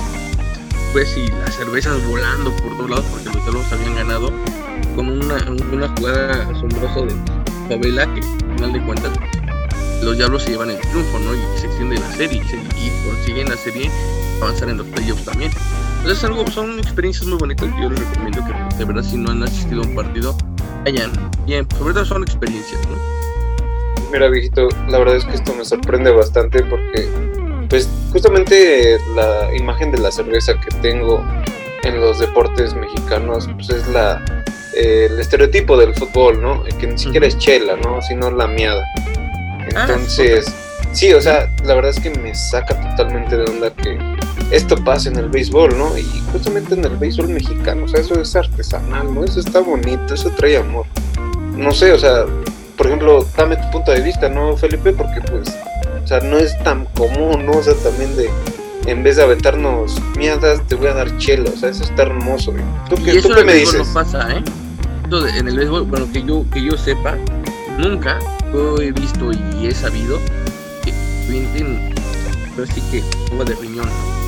pues, 0.93 1.15
y 1.17 1.27
las 1.27 1.55
cervezas 1.55 2.05
volando 2.07 2.51
por 2.57 2.75
todos 2.77 2.89
lados 2.89 3.05
porque 3.11 3.25
los 3.25 3.43
Diablos 3.43 3.65
habían 3.71 3.95
ganado 3.95 4.31
con 4.95 5.09
una, 5.09 5.37
una 5.71 5.87
jugada 5.95 6.49
asombrosa 6.49 7.01
de 7.01 7.15
Favela 7.67 8.13
que 8.13 8.21
al 8.21 8.55
final 8.55 8.73
de 8.73 8.85
cuentas 8.85 9.11
los 10.03 10.17
Diablos 10.17 10.43
se 10.43 10.51
llevan 10.51 10.71
el 10.71 10.79
triunfo, 10.79 11.19
¿no? 11.19 11.35
Y 11.35 11.59
se 11.59 11.67
extiende 11.67 11.97
la 11.97 12.11
serie 12.13 12.41
y, 12.77 13.05
consiguen 13.05 13.49
la 13.49 13.57
serie 13.57 13.91
avanzar 14.41 14.69
en 14.69 14.77
los 14.77 14.87
playoffs 14.87 15.25
también. 15.25 15.51
Entonces 15.99 16.23
algo, 16.23 16.49
son 16.49 16.79
experiencias 16.79 17.25
muy 17.25 17.37
bonitas 17.37 17.67
yo 17.81 17.89
les 17.89 17.99
recomiendo 17.99 18.41
que 18.45 18.75
de 18.77 18.85
verdad 18.85 19.03
si 19.03 19.17
no 19.17 19.31
han 19.31 19.43
asistido 19.43 19.81
a 19.81 19.85
un 19.85 19.95
partido, 19.95 20.35
vayan. 20.85 21.11
Bien, 21.45 21.67
sobre 21.77 21.93
todo 21.93 22.05
son 22.05 22.23
experiencias, 22.23 22.79
¿no? 22.87 22.97
Mira, 24.11 24.27
viejito, 24.29 24.69
la 24.87 24.97
verdad 24.97 25.17
es 25.17 25.25
que 25.25 25.35
esto 25.35 25.53
me 25.53 25.63
sorprende 25.63 26.09
bastante 26.11 26.63
porque, 26.63 27.07
pues, 27.69 27.87
justamente 28.11 28.97
la 29.15 29.55
imagen 29.55 29.91
de 29.91 29.99
la 29.99 30.11
cerveza 30.11 30.59
que 30.59 30.75
tengo 30.81 31.23
en 31.83 31.99
los 31.99 32.19
deportes 32.19 32.73
mexicanos, 32.73 33.47
pues 33.55 33.69
es 33.69 33.87
la, 33.89 34.43
eh, 34.75 35.09
el 35.11 35.19
estereotipo 35.19 35.77
del 35.77 35.93
fútbol, 35.93 36.41
¿no? 36.41 36.63
Que 36.79 36.87
ni 36.87 36.97
siquiera 36.97 37.27
es 37.27 37.37
chela, 37.37 37.75
¿no? 37.75 38.01
Sino 38.01 38.31
la 38.31 38.47
miada. 38.47 38.83
Ah, 39.75 39.85
Entonces, 39.87 40.51
sí, 40.91 41.13
o 41.13 41.21
sea, 41.21 41.47
la 41.63 41.75
verdad 41.75 41.91
es 41.91 41.99
que 41.99 42.09
me 42.09 42.33
saca 42.33 42.79
totalmente 42.95 43.37
de 43.37 43.43
onda 43.43 43.69
que 43.71 43.97
esto 44.51 44.75
pase 44.83 45.09
en 45.09 45.17
el 45.17 45.29
béisbol, 45.29 45.77
¿no? 45.77 45.97
Y 45.97 46.03
justamente 46.31 46.73
en 46.73 46.85
el 46.85 46.97
béisbol 46.97 47.29
mexicano, 47.29 47.85
o 47.85 47.87
sea, 47.87 47.99
eso 48.01 48.19
es 48.19 48.35
artesanal, 48.35 49.13
¿no? 49.13 49.23
Eso 49.23 49.39
está 49.39 49.59
bonito, 49.59 50.13
eso 50.13 50.31
trae 50.31 50.57
amor. 50.57 50.85
No 51.55 51.71
sé, 51.71 51.91
o 51.91 51.99
sea, 51.99 52.25
por 52.77 52.87
ejemplo, 52.87 53.25
dame 53.37 53.57
tu 53.57 53.69
punto 53.71 53.91
de 53.91 54.01
vista, 54.01 54.29
¿no, 54.29 54.55
Felipe? 54.57 54.93
Porque 54.93 55.21
pues, 55.21 55.55
o 56.03 56.07
sea, 56.07 56.19
no 56.21 56.37
es 56.37 56.57
tan 56.63 56.85
común, 56.85 57.45
¿no? 57.45 57.53
O 57.53 57.63
sea, 57.63 57.75
también 57.75 58.15
de, 58.15 58.29
en 58.85 59.03
vez 59.03 59.17
de 59.17 59.23
aventarnos 59.23 60.01
mierdas, 60.17 60.65
te 60.67 60.75
voy 60.75 60.87
a 60.87 60.93
dar 60.93 61.17
chelo, 61.17 61.51
o 61.53 61.57
sea, 61.57 61.69
eso 61.69 61.83
está 61.83 62.03
hermoso, 62.03 62.53
¿Tú, 62.89 62.95
qué, 63.03 63.21
¿tú 63.21 63.29
qué 63.29 63.43
me 63.43 63.53
dices? 63.53 63.87
No 63.87 63.93
pasa, 63.93 64.27
¿eh? 64.31 64.43
en 65.37 65.47
el 65.47 65.57
béisbol, 65.57 65.83
bueno, 65.83 66.07
que 66.11 66.23
yo, 66.23 66.45
que 66.51 66.63
yo 66.63 66.77
sepa, 66.77 67.17
nunca 67.77 68.19
yo 68.53 68.79
he 68.81 68.91
visto 68.91 69.31
y 69.31 69.67
he 69.67 69.73
sabido 69.73 70.19
que 70.83 70.93
venden, 71.27 71.93
pero 72.55 72.67
sí 72.67 72.81
que 72.91 73.03
juega 73.29 73.45
de 73.45 73.55
riñón. 73.55 74.18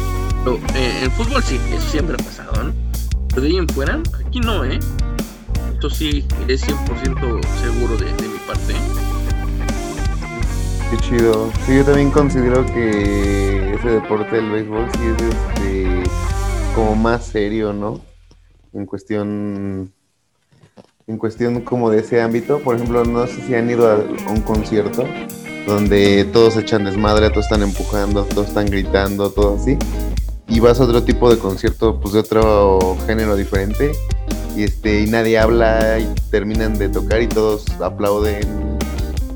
Pero 0.44 0.58
eh, 0.76 1.04
en 1.04 1.12
fútbol 1.12 1.44
sí, 1.44 1.60
eso 1.72 1.88
siempre 1.90 2.16
ha 2.20 2.24
pasado, 2.24 2.64
¿no? 2.64 2.74
Pero 3.30 3.42
de 3.42 3.48
ahí 3.50 3.58
en 3.58 3.70
fuera, 3.70 4.02
aquí 4.26 4.40
no, 4.40 4.66
¿eh? 4.66 4.80
Esto 5.74 5.90
sí 5.90 6.26
es 6.48 6.68
100% 6.68 7.46
seguro 7.62 7.98
de, 7.98 8.06
mi 8.28 8.38
parte. 8.48 8.74
Qué 10.90 10.98
chido. 10.98 11.52
Sí, 11.66 11.78
yo 11.78 11.86
también 11.86 12.12
considero 12.12 12.66
que 12.66 13.74
ese 13.76 13.90
deporte 13.90 14.36
del 14.36 14.50
béisbol 14.50 14.88
sí 14.94 15.00
es 15.06 15.22
este 15.22 16.04
como 16.76 16.96
más 16.96 17.26
serio, 17.26 17.72
¿no? 17.74 18.02
En 18.74 18.86
cuestión 18.86 19.94
en 21.08 21.18
cuestión 21.18 21.62
como 21.62 21.90
de 21.90 22.00
ese 22.00 22.22
ámbito. 22.22 22.60
Por 22.60 22.76
ejemplo, 22.76 23.06
no 23.06 23.28
sé 23.28 23.42
si 23.46 23.54
han 23.54 23.70
ido 23.70 23.90
a 23.90 23.96
un 24.30 24.42
concierto 24.42 25.06
donde 25.68 26.26
todos 26.26 26.58
echan 26.58 26.84
desmadre, 26.84 27.30
todos 27.30 27.46
están 27.46 27.62
empujando, 27.62 28.24
todos 28.26 28.48
están 28.48 28.66
gritando, 28.66 29.30
todo 29.30 29.56
así. 29.56 29.78
Y 30.48 30.60
vas 30.60 30.80
a 30.80 30.84
otro 30.84 31.04
tipo 31.04 31.30
de 31.30 31.38
concierto, 31.38 32.00
pues 32.00 32.14
de 32.14 32.20
otro 32.20 32.98
género 33.06 33.36
diferente, 33.36 33.94
y 34.56 34.64
este, 34.64 35.02
y 35.02 35.08
nadie 35.08 35.40
habla, 35.40 36.00
y 36.00 36.08
terminan 36.30 36.78
de 36.78 36.90
tocar 36.90 37.22
y 37.22 37.28
todos 37.28 37.66
aplauden. 37.82 38.78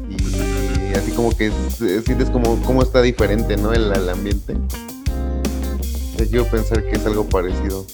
Y, 0.09 0.97
así 0.97 1.11
como 1.11 1.35
que 1.35 1.51
sientes 1.77 2.29
como 2.29 2.61
cómo 2.63 2.81
está 2.81 3.01
diferente, 3.01 3.55
¿no? 3.57 3.73
El, 3.73 3.93
ambiente. 4.09 4.55
Yo 6.17 6.29
quiero 6.29 6.45
pensar 6.45 6.83
que 6.83 6.95
es 6.95 7.05
algo 7.05 7.27
parecido. 7.27 7.85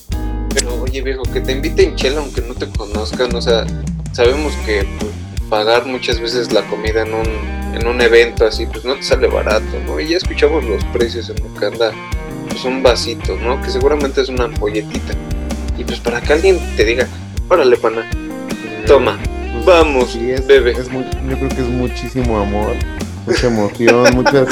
Pero 0.53 0.81
oye 0.81 1.01
viejo, 1.01 1.23
que 1.23 1.41
te 1.41 1.53
inviten 1.53 1.95
chela 1.95 2.19
aunque 2.19 2.41
no 2.41 2.53
te 2.53 2.67
conozcan, 2.67 3.33
o 3.33 3.41
sea, 3.41 3.65
sabemos 4.11 4.53
que 4.65 4.85
pues, 4.99 5.11
pagar 5.49 5.85
muchas 5.85 6.19
veces 6.19 6.51
la 6.51 6.61
comida 6.67 7.03
en 7.03 7.13
un, 7.13 7.27
en 7.75 7.87
un 7.87 8.01
evento 8.01 8.45
así, 8.45 8.65
pues 8.65 8.83
no 8.85 8.95
te 8.95 9.03
sale 9.03 9.27
barato, 9.27 9.79
¿no? 9.85 9.99
Y 9.99 10.09
ya 10.09 10.17
escuchamos 10.17 10.63
los 10.63 10.83
precios 10.85 11.29
en 11.29 11.37
lo 11.43 11.53
pues 12.51 12.65
un 12.65 12.83
vasito, 12.83 13.37
¿no? 13.37 13.61
Que 13.61 13.69
seguramente 13.69 14.21
es 14.21 14.29
una 14.29 14.45
ampolletita. 14.45 15.13
Y 15.77 15.83
pues 15.83 15.99
para 15.99 16.21
que 16.21 16.33
alguien 16.33 16.59
te 16.75 16.85
diga, 16.85 17.07
órale 17.49 17.77
pana, 17.77 18.09
toma, 18.85 19.17
pues, 19.53 19.65
vamos, 19.65 20.17
bebe. 20.47 20.73
yo 20.73 21.37
creo 21.37 21.49
que 21.49 21.61
es 21.61 21.69
muchísimo 21.69 22.39
amor, 22.39 22.73
mucha 23.25 23.47
emoción, 23.47 24.05
muchas 24.15 24.47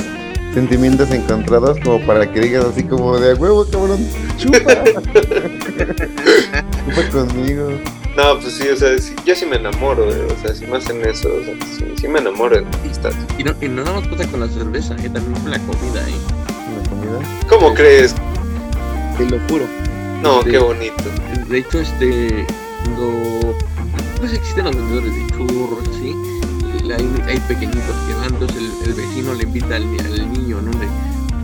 sentimientos 0.53 1.11
encontrados 1.11 1.77
como 1.83 1.99
para 2.05 2.31
que 2.31 2.39
digas 2.39 2.65
así 2.65 2.83
como 2.83 3.19
de 3.19 3.33
huevo, 3.35 3.65
cabrón, 3.65 3.99
chupa. 4.37 4.59
chupa 6.85 7.09
conmigo. 7.11 7.69
No, 8.17 8.39
pues 8.39 8.53
sí, 8.55 8.67
o 8.67 8.75
sea, 8.75 8.89
yo 9.25 9.35
sí 9.35 9.45
me 9.45 9.57
enamoro, 9.57 10.07
o 10.07 10.41
sea, 10.41 10.53
si 10.53 10.65
me 10.65 10.77
hacen 10.77 11.05
eso, 11.07 11.29
o 11.29 11.43
sea, 11.43 11.55
sí, 11.95 12.07
me 12.07 12.19
enamoro 12.19 12.57
en 12.57 12.65
Y 13.37 13.43
no, 13.43 13.53
y 13.61 13.67
no 13.69 13.83
nada 13.83 13.99
más 13.99 14.07
pasa 14.09 14.27
con 14.29 14.39
la 14.41 14.47
cerveza, 14.47 14.95
eh, 14.95 15.09
también 15.09 15.41
con 15.41 15.51
la 15.51 15.59
comida, 15.59 16.01
¿eh? 16.01 16.48
¿La 16.89 17.01
comida? 17.01 17.19
¿Cómo 17.47 17.73
crees? 17.73 18.15
Te 19.17 19.25
lo 19.25 19.39
juro. 19.47 19.65
No, 20.21 20.41
qué 20.41 20.57
bonito. 20.57 21.03
De 21.47 21.59
hecho, 21.59 21.79
este, 21.79 22.45
cuando 22.83 23.55
pues 24.19 24.33
existen 24.33 24.65
los 24.65 24.75
vendedores 24.75 25.15
de 25.15 25.27
churros, 25.27 25.83
¿sí? 26.01 26.15
hay, 27.27 27.39
pequeñitos 27.47 27.95
que 28.07 28.13
van, 28.15 28.33
entonces 28.33 28.71
el, 28.85 28.93
vecino 28.93 29.33
le 29.33 29.43
invita 29.43 29.75
al, 29.75 30.33
niño, 30.33 30.61
¿no? 30.61 30.71
De, 30.71 30.87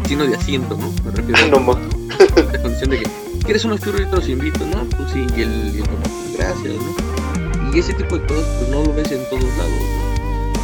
vecino 0.01 0.25
de 0.25 0.35
asiento, 0.35 0.77
¿no? 0.77 0.91
Me 1.03 1.11
refiero 1.11 1.59
no, 1.59 1.71
a 1.71 2.51
la 2.51 2.61
condición 2.61 2.89
de 2.89 2.99
que, 2.99 3.09
¿quieres 3.43 3.65
unos 3.65 3.81
churritos? 3.81 4.27
Invito, 4.27 4.65
¿no? 4.65 4.83
Pues 4.97 5.11
sí, 5.11 5.25
y 5.35 5.41
el, 5.41 5.51
el 5.51 5.83
gracias, 6.37 6.73
¿no? 6.75 7.73
Y 7.75 7.79
ese 7.79 7.93
tipo 7.93 8.17
de 8.17 8.25
cosas, 8.27 8.45
pues 8.59 8.69
no 8.69 8.83
lo 8.83 8.93
ves 8.93 9.11
en 9.11 9.23
todos 9.29 9.43
lados, 9.43 9.81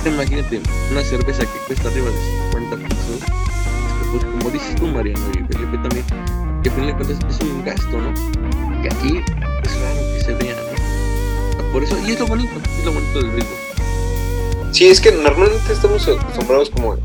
¿no? 0.06 0.12
Imagínate 0.12 0.62
una 0.92 1.04
cerveza 1.04 1.44
que 1.44 1.60
cuesta 1.68 1.90
arriba 1.90 2.08
de 2.10 2.62
50 2.62 2.76
pesos, 2.78 3.41
pues 4.12 4.26
como 4.26 4.50
dices 4.50 4.76
tú, 4.76 4.88
Mariano 4.88 5.20
y 5.34 5.54
Felipe 5.54 5.78
también, 5.78 6.06
que 6.62 6.70
al 6.70 6.76
final 6.76 6.88
de 6.88 6.96
cuentas 6.96 7.20
es 7.30 7.42
un 7.42 7.64
gasto, 7.64 7.98
¿no? 7.98 8.82
Que 8.82 8.90
aquí 8.90 9.24
es 9.64 9.82
raro 9.82 10.14
que 10.14 10.22
se 10.22 10.34
vea, 10.36 10.56
¿no? 10.56 11.72
Por 11.72 11.84
eso, 11.84 11.98
y 12.06 12.12
es 12.12 12.20
lo 12.20 12.28
bonito, 12.28 12.52
es 12.78 12.86
lo 12.86 12.92
bonito 12.92 13.20
del 13.20 13.32
ritmo. 13.32 13.56
Sí, 14.72 14.88
es 14.88 15.00
que 15.00 15.12
normalmente 15.12 15.72
estamos 15.72 16.08
acostumbrados 16.08 16.70
como 16.70 16.98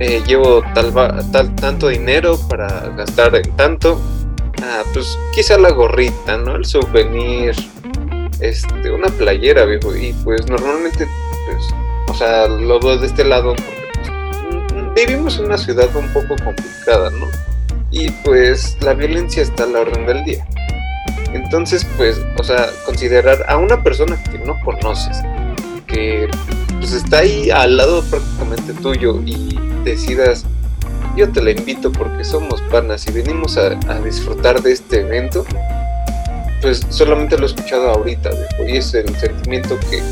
eh, 0.00 0.22
llevo 0.26 0.62
tal, 0.74 0.92
tal 1.32 1.54
tanto 1.56 1.88
dinero 1.88 2.38
para 2.48 2.68
gastar 2.96 3.34
en 3.34 3.50
tanto. 3.56 4.00
Ah, 4.62 4.82
pues 4.92 5.18
quizá 5.34 5.58
la 5.58 5.70
gorrita, 5.70 6.36
¿no? 6.36 6.56
El 6.56 6.64
souvenir, 6.64 7.54
este, 8.40 8.90
una 8.90 9.08
playera, 9.08 9.64
viejo. 9.64 9.94
Y 9.94 10.12
pues 10.24 10.48
normalmente, 10.48 11.06
pues, 11.46 11.64
o 12.08 12.14
sea, 12.14 12.48
lo 12.48 12.78
veo 12.80 12.98
de 12.98 13.06
este 13.06 13.24
lado 13.24 13.54
pues, 13.54 13.87
vivimos 14.94 15.38
en 15.38 15.46
una 15.46 15.58
ciudad 15.58 15.88
un 15.96 16.08
poco 16.12 16.34
complicada, 16.44 17.10
¿no? 17.10 17.26
Y 17.90 18.10
pues 18.24 18.76
la 18.80 18.94
violencia 18.94 19.42
está 19.42 19.64
a 19.64 19.66
la 19.66 19.80
orden 19.80 20.06
del 20.06 20.24
día. 20.24 20.46
Entonces, 21.32 21.86
pues, 21.96 22.20
o 22.38 22.42
sea, 22.42 22.68
considerar 22.84 23.44
a 23.48 23.56
una 23.56 23.82
persona 23.82 24.22
que 24.24 24.38
no 24.38 24.58
conoces, 24.64 25.18
que 25.86 26.28
pues 26.78 26.92
está 26.92 27.18
ahí 27.18 27.50
al 27.50 27.76
lado 27.76 28.02
prácticamente 28.04 28.72
tuyo 28.74 29.20
y 29.26 29.58
decidas, 29.84 30.44
yo 31.16 31.30
te 31.30 31.42
la 31.42 31.50
invito 31.50 31.90
porque 31.92 32.24
somos 32.24 32.62
panas 32.70 33.06
y 33.08 33.12
venimos 33.12 33.58
a, 33.58 33.70
disfrutar 34.00 34.62
de 34.62 34.72
este 34.72 35.00
evento, 35.00 35.44
pues 36.62 36.86
solamente 36.90 37.36
lo 37.36 37.44
he 37.44 37.46
escuchado 37.46 37.90
ahorita, 37.90 38.30
y 38.66 38.76
es 38.76 38.94
el 38.94 39.14
sentimiento 39.16 39.78
que 39.90 40.02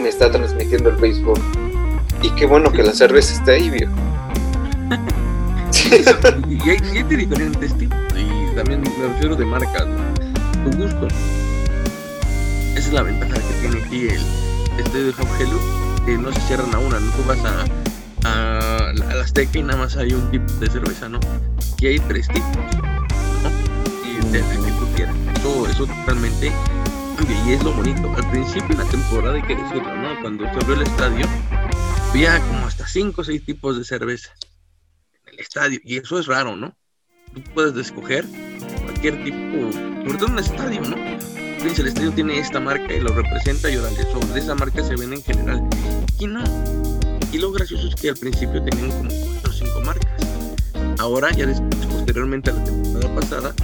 me 0.00 0.08
está 0.08 0.30
transmitiendo 0.30 0.90
el 0.90 0.96
béisbol. 0.96 1.40
Y 2.22 2.30
qué 2.30 2.46
bueno 2.46 2.72
que 2.72 2.82
la 2.82 2.92
cerveza 2.92 3.34
está 3.34 3.52
ahí, 3.52 3.70
viejo. 3.70 3.92
y 6.48 6.70
hay 6.70 6.78
siete 6.82 7.16
diferentes 7.16 7.76
tipos, 7.78 7.98
y 8.16 8.54
también 8.56 8.82
me 8.82 9.06
refiero 9.08 9.36
de 9.36 9.44
marcas, 9.44 9.86
tu 10.64 10.76
gusto. 10.76 11.06
Esa 12.74 12.88
es 12.88 12.92
la 12.92 13.02
ventaja 13.02 13.34
que 13.34 13.54
tiene 13.60 13.84
aquí 13.84 14.08
el 14.08 14.80
estadio 14.80 15.06
de 15.06 15.12
Helu, 15.12 15.60
que 16.04 16.18
no 16.18 16.32
se 16.32 16.40
cierran 16.42 16.74
a 16.74 16.78
una, 16.78 16.98
no 16.98 17.10
tú 17.12 17.22
vas 17.26 17.38
a, 17.44 17.64
a, 18.28 18.90
a 18.90 19.22
Azteca 19.22 19.58
y 19.58 19.62
nada 19.62 19.78
más 19.78 19.96
hay 19.96 20.12
un 20.12 20.30
tipo 20.30 20.52
de 20.54 20.70
cerveza, 20.70 21.08
¿no? 21.08 21.20
Aquí 21.74 21.86
hay 21.86 21.98
tres 22.00 22.28
tipos, 22.28 22.56
¿no? 22.56 23.50
Y 24.04 24.32
de 24.32 24.40
la 24.40 24.48
que 24.48 24.72
tú 24.72 24.86
quieras. 24.94 25.14
Eso, 25.36 25.68
eso 25.68 25.86
totalmente 25.86 26.50
y 27.46 27.52
es 27.52 27.62
lo 27.62 27.72
bonito. 27.72 28.12
Al 28.16 28.30
principio 28.30 28.76
de 28.76 28.84
la 28.84 28.90
temporada 28.90 29.34
hay 29.34 29.42
que 29.42 29.56
decirlo, 29.56 29.96
¿no? 29.96 30.20
Cuando 30.20 30.44
se 30.44 30.50
abrió 30.50 30.74
el 30.74 30.82
estadio, 30.82 31.26
había 32.16 32.40
como 32.40 32.66
hasta 32.66 32.88
cinco 32.88 33.20
o 33.20 33.24
seis 33.24 33.44
tipos 33.44 33.76
de 33.76 33.84
cerveza 33.84 34.32
en 35.26 35.34
el 35.34 35.40
estadio. 35.40 35.80
Y 35.84 35.98
eso 35.98 36.18
es 36.18 36.26
raro, 36.26 36.56
¿no? 36.56 36.74
Tú 37.34 37.42
puedes 37.52 37.76
escoger 37.76 38.24
cualquier 38.84 39.22
tipo, 39.22 39.70
sobre 39.70 40.16
todo 40.16 40.26
en 40.28 40.32
un 40.32 40.38
estadio, 40.38 40.80
¿no? 40.80 40.96
El 40.96 41.86
estadio 41.86 42.12
tiene 42.12 42.38
esta 42.38 42.58
marca 42.58 42.90
y 42.90 43.00
lo 43.00 43.08
representa 43.08 43.70
y 43.70 43.76
órale, 43.76 44.02
sobre 44.04 44.40
esa 44.40 44.54
marca 44.54 44.82
se 44.82 44.96
vende 44.96 45.16
en 45.16 45.22
general. 45.24 45.68
Aquí 46.04 46.26
no. 46.26 46.42
Y 47.32 47.38
lo 47.38 47.52
gracioso 47.52 47.86
es 47.88 47.94
que 47.96 48.08
al 48.08 48.16
principio 48.16 48.62
tenían 48.62 48.90
como 48.92 49.10
cuatro 49.10 49.50
o 49.50 49.52
cinco 49.52 49.80
marcas. 49.82 50.26
Ahora, 50.98 51.30
ya 51.32 51.44
después, 51.44 51.84
posteriormente 51.84 52.48
a 52.48 52.54
la 52.54 52.64
temporada 52.64 53.14
pasada, 53.14 53.54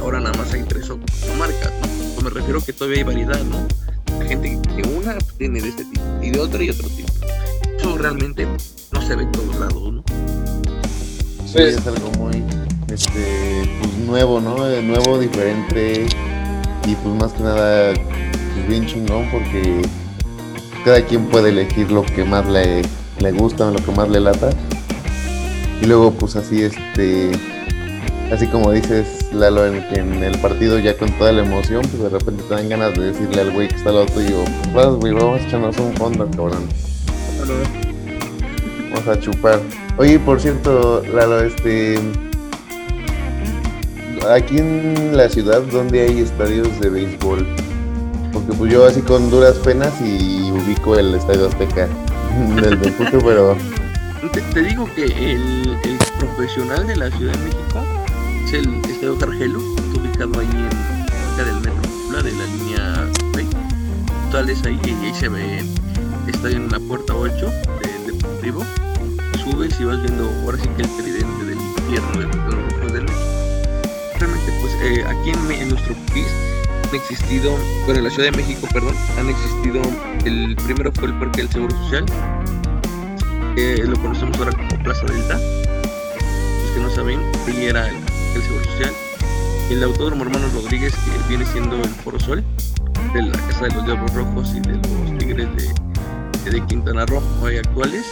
ahora 0.00 0.18
nada 0.18 0.36
más 0.36 0.52
hay 0.52 0.64
tres 0.64 0.90
o 0.90 0.98
cuatro 0.98 1.34
marcas, 1.36 1.72
¿no? 1.80 2.22
me 2.22 2.30
refiero 2.30 2.60
que 2.60 2.72
todavía 2.72 2.98
hay 2.98 3.04
variedad, 3.04 3.40
¿no? 3.44 3.68
La 4.18 4.24
gente 4.24 4.58
que 4.74 4.82
una 4.88 5.16
tiene 5.36 5.60
de 5.60 5.68
este 5.68 5.84
tipo 5.84 6.02
y 6.20 6.30
de 6.30 6.40
otra 6.40 6.60
y 6.60 6.70
otro 6.70 6.88
tipo. 6.88 7.07
Eso 7.78 7.96
realmente 7.96 8.46
no 8.92 9.02
se 9.02 9.16
ve 9.16 9.22
en 9.22 9.32
todos 9.32 9.56
lados, 9.58 9.92
¿no? 9.92 10.02
Sí, 11.46 11.58
es 11.58 11.86
algo 11.86 12.10
muy 12.18 12.42
este, 12.92 13.68
pues, 13.80 13.94
nuevo, 14.06 14.40
¿no? 14.40 14.56
Nuevo, 14.82 15.18
diferente 15.18 16.06
y 16.86 16.94
pues 16.94 17.14
más 17.14 17.32
que 17.32 17.42
nada 17.42 17.92
pues, 17.94 18.68
bien 18.68 18.86
chingón 18.86 19.30
porque 19.30 19.82
cada 20.84 21.04
quien 21.04 21.26
puede 21.26 21.50
elegir 21.50 21.90
lo 21.90 22.02
que 22.02 22.24
más 22.24 22.46
le, 22.46 22.82
le 23.20 23.32
gusta 23.32 23.68
o 23.68 23.70
lo 23.70 23.78
que 23.78 23.92
más 23.92 24.08
le 24.08 24.20
lata. 24.20 24.50
Y 25.80 25.86
luego 25.86 26.12
pues 26.12 26.36
así 26.36 26.62
este 26.62 27.30
así 28.32 28.46
como 28.48 28.72
dices 28.72 29.32
Lalo 29.32 29.66
en, 29.66 29.84
en 29.94 30.22
el 30.24 30.38
partido 30.38 30.78
ya 30.78 30.96
con 30.96 31.10
toda 31.12 31.32
la 31.32 31.44
emoción, 31.44 31.82
pues 31.82 32.02
de 32.02 32.08
repente 32.08 32.42
te 32.48 32.54
dan 32.54 32.68
ganas 32.68 32.94
de 32.94 33.12
decirle 33.12 33.40
al 33.40 33.52
güey 33.52 33.68
que 33.68 33.76
está 33.76 33.90
al 33.90 33.96
lado 33.96 34.06
tuyo, 34.06 34.44
vas 34.74 34.88
güey, 34.94 35.12
vamos 35.12 35.40
a 35.40 35.46
echarnos 35.46 35.78
un 35.78 35.94
fondo, 35.94 36.28
cabrón. 36.30 36.66
Vamos 38.90 39.08
a 39.08 39.18
chupar. 39.20 39.60
Oye, 39.96 40.18
por 40.18 40.40
cierto, 40.40 41.02
Lalo, 41.12 41.40
este 41.40 41.98
aquí 44.30 44.58
en 44.58 45.16
la 45.16 45.28
ciudad 45.28 45.62
donde 45.62 46.02
hay 46.02 46.20
estadios 46.20 46.78
de 46.80 46.90
béisbol. 46.90 47.46
Porque 48.32 48.52
pues 48.52 48.72
yo 48.72 48.86
así 48.86 49.00
con 49.00 49.30
duras 49.30 49.56
penas 49.56 49.92
y 50.00 50.50
ubico 50.50 50.96
el 50.96 51.14
estadio 51.14 51.46
Azteca 51.48 51.88
del 52.62 52.76
Benfica, 52.76 53.18
pero... 53.24 53.56
Te, 54.52 54.62
digo 54.62 54.88
que 54.94 55.04
el, 55.04 55.78
el, 55.84 55.98
profesional 56.18 56.86
de 56.86 56.96
la 56.96 57.10
Ciudad 57.10 57.32
de 57.32 57.44
México 57.44 57.84
es 58.44 58.52
el 58.52 58.74
estadio 58.84 59.16
Cargelo, 59.18 59.60
ubicado 59.94 60.40
ahí 60.40 60.46
en 60.46 61.36
cerca 61.36 61.44
del 61.44 61.60
metro, 61.60 62.22
de 62.22 62.32
la 62.32 62.46
línea 62.46 63.06
B. 63.34 63.46
Sales 64.32 64.64
ahí 64.66 64.80
y 64.84 65.06
ahí 65.06 65.14
se 65.14 65.28
ve 65.28 65.64
estadio 66.30 66.56
en 66.56 66.70
la 66.70 66.80
puerta 66.80 67.14
8 67.14 67.50
del 67.82 68.18
Deportivo. 68.18 68.64
Subes 69.42 69.80
y 69.80 69.84
vas 69.84 70.02
viendo 70.02 70.30
ahora 70.42 70.58
sí 70.58 70.68
que 70.76 70.82
el 70.82 70.96
tridente 70.96 71.44
del 71.44 71.58
infierno 71.58 72.20
de 72.20 72.92
del 72.92 73.04
México 73.04 73.38
realmente 74.18 74.52
pues 74.60 74.72
eh, 74.82 75.04
aquí 75.04 75.30
en, 75.30 75.68
nuestro 75.68 75.94
país 76.08 76.26
han 76.88 76.94
existido, 76.94 77.50
bueno 77.84 77.98
en 77.98 78.04
la 78.04 78.10
Ciudad 78.10 78.30
de 78.30 78.36
México, 78.36 78.66
perdón, 78.72 78.94
han 79.18 79.28
existido, 79.28 79.82
el 80.24 80.56
primero 80.56 80.90
fue 80.92 81.08
el 81.08 81.18
Parque 81.18 81.42
del 81.42 81.50
Seguro 81.50 81.76
Social, 81.84 82.06
lo 83.56 84.00
conocemos 84.00 84.38
ahora 84.38 84.52
como 84.52 84.82
Plaza 84.82 85.04
Delta, 85.06 85.34
los 85.34 86.70
que 86.74 86.80
no 86.80 86.90
saben, 86.90 87.20
ahí 87.46 87.66
era 87.66 87.88
el, 87.88 87.96
el 87.96 88.42
Seguro 88.42 88.64
Social, 88.64 88.92
el 89.70 89.82
Autódromo 89.84 90.24
Hermanos 90.24 90.52
Rodríguez, 90.54 90.94
que 90.94 91.28
viene 91.28 91.44
siendo 91.44 91.76
el 91.76 91.90
Foro 91.90 92.18
Sol, 92.18 92.42
de 93.12 93.22
la 93.22 93.36
Casa 93.48 93.66
de 93.66 93.74
los 93.74 93.84
Diablos 93.84 94.14
Rojos 94.14 94.54
y 94.54 94.60
de 94.60 94.76
los 94.76 95.18
Tigres 95.18 95.48
de, 95.56 95.87
de 96.50 96.64
Quintana 96.66 97.04
Roo, 97.06 97.22
hoy 97.42 97.58
actuales, 97.58 98.06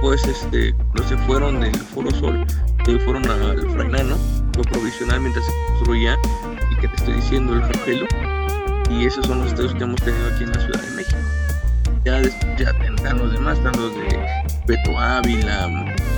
pues 0.00 0.24
este, 0.26 0.74
no 0.94 1.02
se 1.08 1.16
fueron 1.18 1.60
del 1.60 1.74
Foro 1.76 2.10
Sol, 2.10 2.44
se 2.84 2.98
fueron 3.00 3.28
al 3.30 3.60
Frainano, 3.70 4.16
provisional 4.64 5.20
mientras 5.20 5.44
se 5.44 5.52
construía 5.68 6.16
y 6.70 6.76
que 6.80 6.88
te 6.88 6.96
estoy 6.96 7.14
diciendo 7.14 7.54
el 7.54 7.62
Jorgelo 7.62 8.06
y 8.90 9.06
esos 9.06 9.26
son 9.26 9.38
los 9.38 9.48
estadios 9.48 9.74
que 9.74 9.84
hemos 9.84 10.00
tenido 10.00 10.26
aquí 10.34 10.44
en 10.44 10.52
la 10.52 10.60
Ciudad 10.60 10.80
de 10.82 10.90
México 10.96 11.18
ya 12.04 12.22
ya 12.56 12.70
están 12.70 13.18
los 13.18 13.32
demás 13.32 13.58
están 13.58 13.72
los 13.80 13.94
de 13.94 14.18
Beto 14.66 14.98
Ávila 14.98 15.68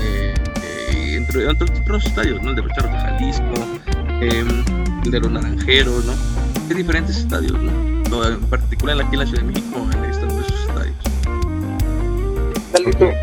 eh, 0.02 0.35
eh, 0.62 1.16
entre, 1.16 1.48
otros 1.48 2.06
estadios 2.06 2.42
¿no? 2.42 2.50
el 2.50 2.56
de 2.56 2.62
Rocharo 2.62 2.88
de 2.88 2.98
Jalisco 2.98 3.54
em, 4.20 4.64
el 5.04 5.11
de 5.11 5.20
los 5.20 5.30
Naranjeros 5.30 6.04
¿no? 6.04 6.12
hay 6.68 6.76
diferentes 6.76 7.16
estadios 7.18 7.59
¿no? 7.61 8.24
en 8.24 8.40
particular 8.46 9.00
aquí 9.00 9.14
en 9.14 9.18
la 9.20 9.26
Ciudad 9.26 9.42
de 9.42 9.48
México 9.48 9.87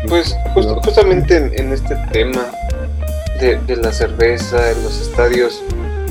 pues 0.08 0.36
justamente 0.84 1.36
en 1.36 1.72
este 1.72 1.96
tema 2.12 2.46
de, 3.40 3.76
la 3.76 3.92
cerveza 3.92 4.70
en 4.70 4.82
los 4.82 5.00
estadios, 5.00 5.62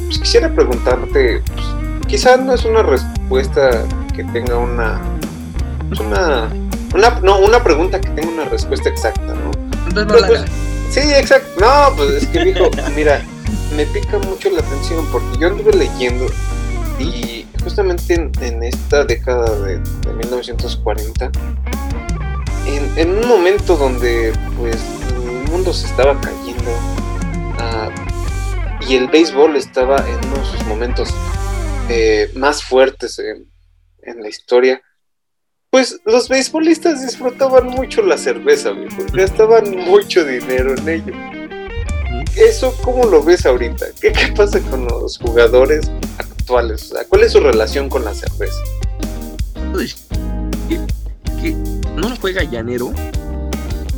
pues 0.05 0.19
quisiera 0.19 0.49
preguntarte, 0.53 1.41
pues, 1.53 1.65
quizás 2.07 2.39
no 2.39 2.53
es 2.53 2.63
una 2.65 2.83
respuesta 2.83 3.83
que 4.15 4.23
tenga 4.25 4.57
una, 4.57 5.01
pues, 5.89 5.99
una, 5.99 6.49
una, 6.93 7.19
no, 7.21 7.39
una 7.39 7.63
pregunta 7.63 7.99
que 7.99 8.09
tenga 8.09 8.29
una 8.29 8.45
respuesta 8.45 8.89
exacta, 8.89 9.33
¿no? 9.33 9.51
Pues, 10.07 10.43
sí, 10.89 11.01
exacto. 11.13 11.59
No, 11.59 11.95
pues 11.95 12.23
es 12.23 12.27
que 12.27 12.45
dijo, 12.45 12.69
mira, 12.95 13.21
me 13.75 13.85
pica 13.85 14.17
mucho 14.19 14.49
la 14.49 14.59
atención 14.59 15.05
porque 15.11 15.37
yo 15.39 15.47
anduve 15.47 15.73
leyendo 15.73 16.27
y 16.99 17.45
justamente 17.63 18.13
en, 18.41 18.63
esta 18.63 19.03
década 19.03 19.53
de, 19.59 19.79
1940, 20.17 21.31
en, 22.67 22.97
en, 22.97 23.17
un 23.17 23.27
momento 23.27 23.75
donde 23.75 24.33
pues 24.57 24.77
el 25.09 25.51
mundo 25.51 25.73
se 25.73 25.87
estaba 25.87 26.19
cayendo, 26.21 26.71
y 28.87 28.95
el 28.95 29.07
béisbol 29.07 29.55
estaba 29.55 29.97
en 29.97 30.15
uno 30.27 30.37
de 30.37 30.45
sus 30.45 30.65
momentos 30.65 31.09
eh, 31.89 32.31
más 32.35 32.63
fuertes 32.63 33.19
en, 33.19 33.47
la 34.21 34.29
historia, 34.29 34.81
pues 35.69 35.99
los 36.05 36.29
beisbolistas 36.29 37.05
disfrutaban 37.05 37.67
mucho 37.67 38.01
la 38.01 38.17
cerveza, 38.17 38.71
gastaban 39.11 39.75
mucho 39.75 40.23
dinero 40.23 40.73
en 40.77 40.87
ello. 40.87 41.13
¿Eso 42.37 42.73
cómo 42.83 43.03
lo 43.03 43.21
ves 43.21 43.45
ahorita? 43.45 43.87
¿Qué, 43.99 44.13
pasa 44.33 44.61
con 44.61 44.85
los 44.85 45.17
jugadores 45.17 45.91
actuales? 46.17 46.93
¿Cuál 47.09 47.23
es 47.23 47.33
su 47.33 47.41
relación 47.41 47.89
con 47.89 48.05
la 48.05 48.13
cerveza? 48.13 48.61
No 51.97 52.15
juega 52.15 52.43
llanero, 52.43 52.91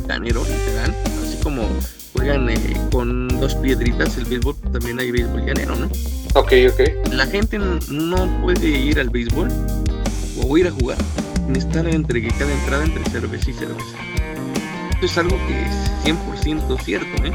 llanero 0.08 0.42
literal, 0.44 0.94
así 1.22 1.36
como 1.42 1.68
juegan 2.14 2.48
eh, 2.48 2.76
con 2.90 3.28
dos 3.40 3.54
piedritas 3.56 4.16
el 4.16 4.24
béisbol, 4.24 4.56
también 4.72 4.98
hay 4.98 5.10
béisbol 5.10 5.44
llanero, 5.44 5.76
¿no? 5.76 5.86
Ok, 6.34 6.52
ok. 6.72 7.12
La 7.12 7.26
gente 7.26 7.58
no 7.58 8.40
puede 8.42 8.68
ir 8.68 8.98
al 9.00 9.10
béisbol 9.10 9.48
o 10.42 10.58
ir 10.58 10.66
a 10.66 10.70
jugar 10.70 10.96
sin 11.46 11.56
estar 11.56 11.86
entre 11.86 12.26
cada 12.28 12.52
entrada 12.52 12.84
entre 12.84 13.04
cerveza 13.10 13.50
y 13.50 13.52
cerveza. 13.52 13.96
Esto 14.92 15.06
es 15.06 15.18
algo 15.18 15.36
que 15.46 15.62
es 15.62 15.90
100% 16.04 16.80
cierto, 16.82 17.24
¿eh? 17.24 17.32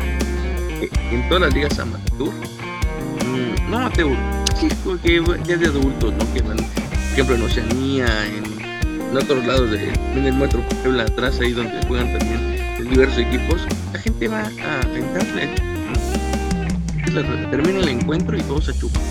En 1.12 1.28
todas 1.30 1.44
las 1.44 1.54
ligas 1.54 1.78
amateur, 1.80 2.30
mm, 2.30 3.70
no 3.70 3.78
amateur, 3.78 4.16
sí, 4.60 4.68
porque 4.84 5.22
ya 5.46 5.58
de 5.58 5.68
adultos, 5.68 6.14
¿no? 6.14 6.34
Que 6.34 6.42
van, 6.42 6.58
por 6.58 7.12
ejemplo, 7.14 7.36
en 7.36 7.42
Oceanía, 7.44 8.08
en, 8.28 8.55
otros 9.14 9.46
lados 9.46 9.72
de, 9.72 9.90
en 10.16 10.26
el 10.26 10.34
metro 10.34 10.62
Puebla 10.84 11.04
atrás, 11.04 11.40
ahí 11.40 11.52
donde 11.52 11.86
juegan 11.88 12.18
también 12.18 12.56
diversos 12.90 13.20
equipos, 13.20 13.62
la 13.94 14.00
gente 14.00 14.28
va 14.28 14.42
a 14.44 14.82
entrarle. 14.82 15.50
Termina 17.50 17.80
el 17.80 17.90
encuentro 17.90 18.38
y 18.38 18.42
todos 18.42 18.70
a 18.70 18.74
chupar. 18.74 19.02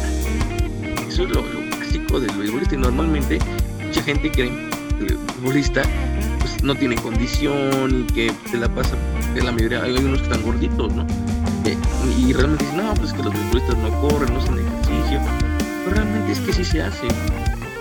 Eso 1.09 1.24
es 1.24 1.30
lo, 1.30 1.42
básico 1.78 2.20
del 2.20 2.37
beisbolista 2.37 2.74
y 2.74 2.78
normalmente 2.78 3.38
mucha 3.87 4.02
gente 4.02 4.30
cree 4.30 4.50
que 4.98 5.04
el 5.07 5.18
futbolista 5.18 5.83
pues, 6.40 6.62
no 6.62 6.74
tiene 6.74 6.96
condición 6.96 8.07
y 8.09 8.12
que 8.12 8.33
se 8.50 8.59
la 8.59 8.68
pasa, 8.68 8.96
de 9.35 9.42
la 9.42 9.52
mayoría, 9.52 9.83
hay 9.83 9.96
unos 9.96 10.18
que 10.18 10.24
están 10.24 10.42
gorditos, 10.42 10.94
¿no? 10.94 11.07
y 12.18 12.33
realmente 12.33 12.64
dicen, 12.64 12.85
no, 12.85 12.94
pues 12.94 13.12
que 13.12 13.22
los 13.22 13.33
beisbolistas 13.33 13.78
no 13.78 14.00
corren, 14.00 14.33
no 14.33 14.40
hacen 14.40 14.59
ejercicio, 14.59 15.20
pero 15.85 15.96
realmente 15.96 16.33
es 16.33 16.40
que 16.40 16.52
sí 16.52 16.64
se 16.64 16.83
hace, 16.83 17.09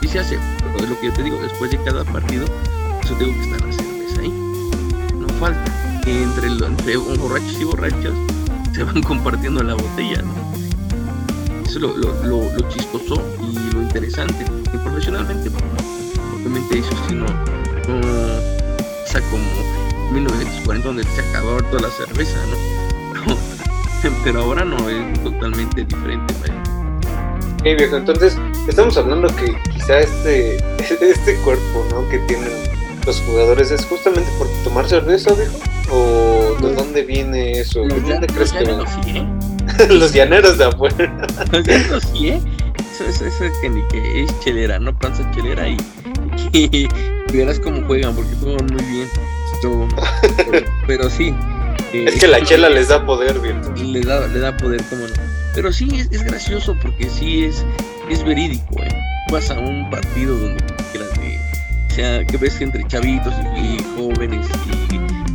sí 0.03 0.09
se 0.09 0.19
hace, 0.19 0.39
pero 0.59 0.83
es 0.83 0.89
lo 0.89 0.99
que 0.99 1.07
yo 1.07 1.13
te 1.13 1.23
digo, 1.23 1.39
después 1.41 1.71
de 1.71 1.81
cada 1.81 2.03
partido, 2.03 2.45
eso 3.01 3.15
tengo 3.15 3.31
que 3.31 3.41
estar 3.41 3.61
la 3.61 3.71
cerveza 3.71 4.19
ahí, 4.19 4.33
no 5.17 5.29
falta, 5.39 6.01
entre, 6.05 6.47
entre 6.47 6.97
borrachos 6.97 7.61
y 7.61 7.63
borrachas 7.63 8.13
se 8.73 8.83
van 8.83 9.01
compartiendo 9.07 9.63
la 9.63 9.75
botella, 9.75 10.21
¿no? 10.21 10.33
Eso 11.65 11.69
es 11.69 11.75
lo, 11.75 11.95
lo, 11.95 12.51
lo, 12.51 12.69
chistoso 12.69 13.23
y 13.39 13.73
lo 13.73 13.81
interesante, 13.81 14.45
y 14.73 14.77
profesionalmente, 14.77 15.49
obviamente 16.35 16.79
eso 16.79 16.91
sí 17.07 17.15
no, 17.15 17.25
no 17.25 18.01
pasa 19.05 19.21
como 19.31 19.45
1940 20.11 20.85
donde 20.85 21.03
se 21.05 21.21
acabó 21.21 21.63
toda 21.63 21.83
la 21.83 21.89
cerveza, 21.91 22.37
¿no? 23.25 23.37
pero 24.25 24.41
ahora 24.41 24.65
no, 24.65 24.89
es 24.89 25.23
totalmente 25.23 25.85
diferente. 25.85 26.33
Hey 27.63 27.75
viejo, 27.77 27.95
entonces 27.95 28.37
estamos 28.67 28.97
hablando 28.97 29.33
que 29.37 29.55
quizá 29.83 29.99
este, 29.99 30.57
este 31.01 31.35
cuerpo 31.37 31.85
¿no? 31.91 32.07
que 32.09 32.19
tienen 32.19 32.49
los 33.05 33.19
jugadores 33.21 33.69
es 33.69 33.85
justamente 33.85 34.29
por 34.37 34.47
tomar 34.63 34.87
cerveza, 34.87 35.33
viejo. 35.33 35.57
¿O 35.91 36.55
de 36.61 36.73
dónde 36.73 37.03
viene 37.03 37.59
eso? 37.59 37.81
¿De 37.81 37.99
dónde 37.99 38.27
crees 38.27 38.53
que 38.53 38.63
viene? 38.63 38.83
¿eh? 39.07 39.87
los 39.89 40.13
llaneros 40.13 40.57
de 40.57 40.65
afuera. 40.65 41.27
los 41.51 41.67
llaneros 41.67 42.03
sí, 42.13 42.29
¿eh? 42.29 42.41
Eso, 42.93 43.05
eso, 43.05 43.25
eso 43.25 43.43
que, 43.61 43.69
ni 43.69 43.85
que 43.89 44.23
es 44.23 44.39
chelera, 44.39 44.79
¿no? 44.79 44.97
Panza 44.97 45.29
chelera 45.31 45.67
y, 45.67 45.77
y, 46.53 46.87
verás 47.33 47.59
cómo 47.59 47.85
juegan, 47.85 48.15
porque 48.15 48.33
juegan 48.41 48.67
muy 48.67 48.83
bien. 48.85 49.09
Pero, 49.61 49.87
pero 50.87 51.09
sí, 51.09 51.35
es 51.91 52.19
que 52.21 52.27
la 52.27 52.41
chela 52.43 52.69
les 52.69 52.87
da 52.87 53.05
poder, 53.05 53.37
bien. 53.39 53.61
Le 53.91 53.99
da, 53.99 54.27
le 54.27 54.39
da 54.39 54.55
poder, 54.55 54.81
cómo 54.89 55.07
no. 55.07 55.13
Pero 55.53 55.73
sí, 55.73 55.89
es, 56.09 56.23
gracioso 56.23 56.75
porque 56.81 57.09
sí 57.09 57.45
es, 57.45 57.65
es 58.09 58.23
verídico, 58.23 58.81
¿eh? 58.81 59.12
Vas 59.31 59.49
a 59.49 59.59
un 59.59 59.89
partido 59.89 60.37
donde 60.37 60.63
sea, 61.93 62.25
que 62.25 62.37
ves 62.37 62.59
entre 62.59 62.85
chavitos 62.87 63.33
y, 63.55 63.77
jóvenes 63.95 64.47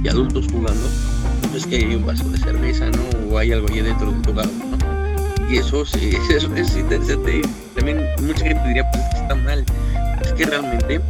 y, 0.03 0.09
adultos 0.09 0.47
jugando, 0.51 0.89
pues 1.51 1.67
que 1.67 1.77
hay 1.77 1.95
un 1.95 2.05
vaso 2.05 2.25
de 2.31 2.39
cerveza, 2.39 2.87
¿no? 2.91 3.03
O 3.31 3.39
hay 3.39 3.53
algo 3.53 3.69
ahí 3.69 3.81
dentro 3.81 4.11
del 4.11 4.23
lugar, 4.23 4.47
¿no? 4.47 5.49
Y 5.49 5.59
eso, 5.59 5.85
sí, 5.85 6.11
eso 6.31 6.53
es 6.57 6.77
interesante. 6.77 7.43
También 7.77 8.05
mucha 8.23 8.45
gente 8.45 8.67
diría, 8.67 8.91
pues 8.91 9.05
está 9.15 9.35
mal. 9.37 9.65
Es 10.23 10.33
que 10.33 10.47
realmente, 10.47 11.01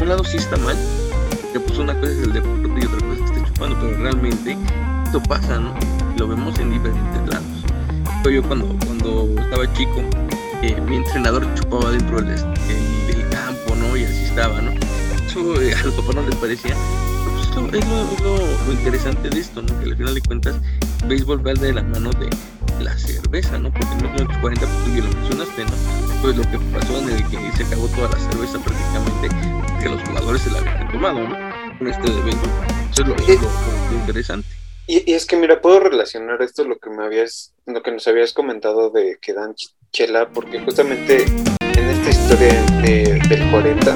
un 0.00 0.08
lado 0.08 0.22
sí 0.22 0.36
está 0.36 0.56
mal, 0.58 0.76
que 1.52 1.58
pues 1.58 1.78
una 1.78 1.94
cosa 1.94 2.12
es 2.12 2.18
el 2.18 2.32
deporte 2.32 2.68
y 2.80 2.86
otra 2.86 2.98
cosa 3.00 3.24
es 3.24 3.30
que 3.30 3.36
esté 3.38 3.52
chupando, 3.52 3.76
pero 3.80 3.96
realmente 3.98 4.56
esto 5.04 5.22
pasa, 5.22 5.58
¿no? 5.58 5.74
Lo 6.18 6.28
vemos 6.28 6.58
en 6.58 6.70
diferentes 6.70 7.28
lados. 7.28 7.46
Yo 8.32 8.42
cuando, 8.42 8.66
cuando 8.84 9.28
estaba 9.40 9.72
chico, 9.74 10.02
eh, 10.62 10.80
mi 10.80 10.96
entrenador 10.96 11.46
chupaba 11.54 11.90
dentro 11.90 12.20
del, 12.20 12.36
del, 13.06 13.28
campo, 13.30 13.74
¿no? 13.76 13.96
Y 13.96 14.04
así 14.04 14.24
estaba, 14.24 14.60
¿no? 14.60 14.72
Eso 15.26 15.60
eh, 15.60 15.74
a 15.74 15.82
los 15.82 15.94
papás 15.94 16.14
no 16.14 16.22
les 16.22 16.34
parecía. 16.36 16.74
Pues 17.54 17.74
es, 17.74 17.88
lo, 18.22 18.36
lo, 18.38 18.72
interesante 18.72 19.28
de 19.30 19.40
esto, 19.40 19.62
¿no? 19.62 19.78
Que 19.80 19.86
al 19.86 19.96
final 19.96 20.14
de 20.14 20.20
cuentas, 20.22 20.56
béisbol 21.06 21.46
va 21.46 21.52
de 21.54 21.72
la 21.72 21.82
mano 21.82 22.10
de 22.12 22.30
la 22.82 22.96
cerveza, 22.96 23.58
¿no? 23.58 23.70
Porque 23.72 23.86
en 23.86 23.96
1940, 23.96 24.66
pues 24.66 24.84
tú 24.84 24.90
ya 24.90 25.02
lo 25.04 25.10
mencionaste, 25.10 25.64
¿no? 25.64 26.22
Pues 26.22 26.36
lo 26.36 26.42
que 26.50 26.58
pasó 26.72 26.98
en 26.98 27.10
el 27.10 27.28
que 27.28 27.52
se 27.56 27.64
acabó 27.64 27.86
toda 27.88 28.10
la 28.10 28.18
cerveza 28.18 28.58
prácticamente, 28.58 29.82
que 29.82 29.88
los 29.88 30.02
jugadores 30.08 30.42
se 30.42 30.50
la 30.50 30.58
habían 30.58 30.92
tomado, 30.92 31.20
¿no? 31.20 31.78
Con 31.78 31.88
este 31.88 32.10
de 32.10 32.22
béisbol. 32.22 32.50
Eso 32.92 33.02
es 33.02 33.08
lo, 33.08 33.94
interesante. 33.94 34.48
Y, 34.86 35.10
y, 35.10 35.14
es 35.14 35.26
que 35.26 35.36
mira, 35.36 35.60
puedo 35.60 35.80
relacionar 35.80 36.40
esto 36.42 36.64
lo 36.64 36.78
que 36.78 36.90
me 36.90 37.04
habías, 37.04 37.52
lo 37.66 37.82
que 37.82 37.90
nos 37.90 38.06
habías 38.06 38.32
comentado 38.32 38.90
de 38.90 39.18
que 39.20 39.32
dan 39.32 39.54
chela, 39.96 40.28
porque 40.28 40.60
justamente 40.60 41.24
en 41.24 41.88
esta 41.88 42.10
historia 42.10 42.62
de, 42.82 43.18
del 43.30 43.50
40, 43.50 43.94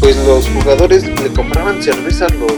pues 0.00 0.16
los 0.24 0.48
jugadores 0.48 1.04
le 1.04 1.30
compraban 1.34 1.82
cerveza 1.82 2.24
a 2.24 2.30
los 2.30 2.54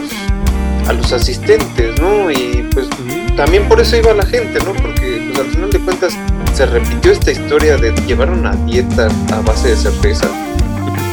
a 0.87 0.93
los 0.93 1.11
asistentes, 1.11 1.99
¿no? 1.99 2.31
Y 2.31 2.69
pues 2.73 2.87
también 3.35 3.67
por 3.67 3.81
eso 3.81 3.97
iba 3.97 4.13
la 4.13 4.25
gente, 4.25 4.59
¿no? 4.63 4.71
Porque 4.81 5.27
pues 5.27 5.45
al 5.45 5.51
final 5.51 5.71
de 5.71 5.79
cuentas 5.79 6.17
se 6.53 6.65
repitió 6.67 7.11
esta 7.11 7.31
historia 7.31 7.75
de 7.75 7.91
llevar 8.07 8.29
una 8.29 8.55
dieta 8.65 9.09
a 9.33 9.41
base 9.41 9.71
de 9.71 9.75
cerveza. 9.75 10.29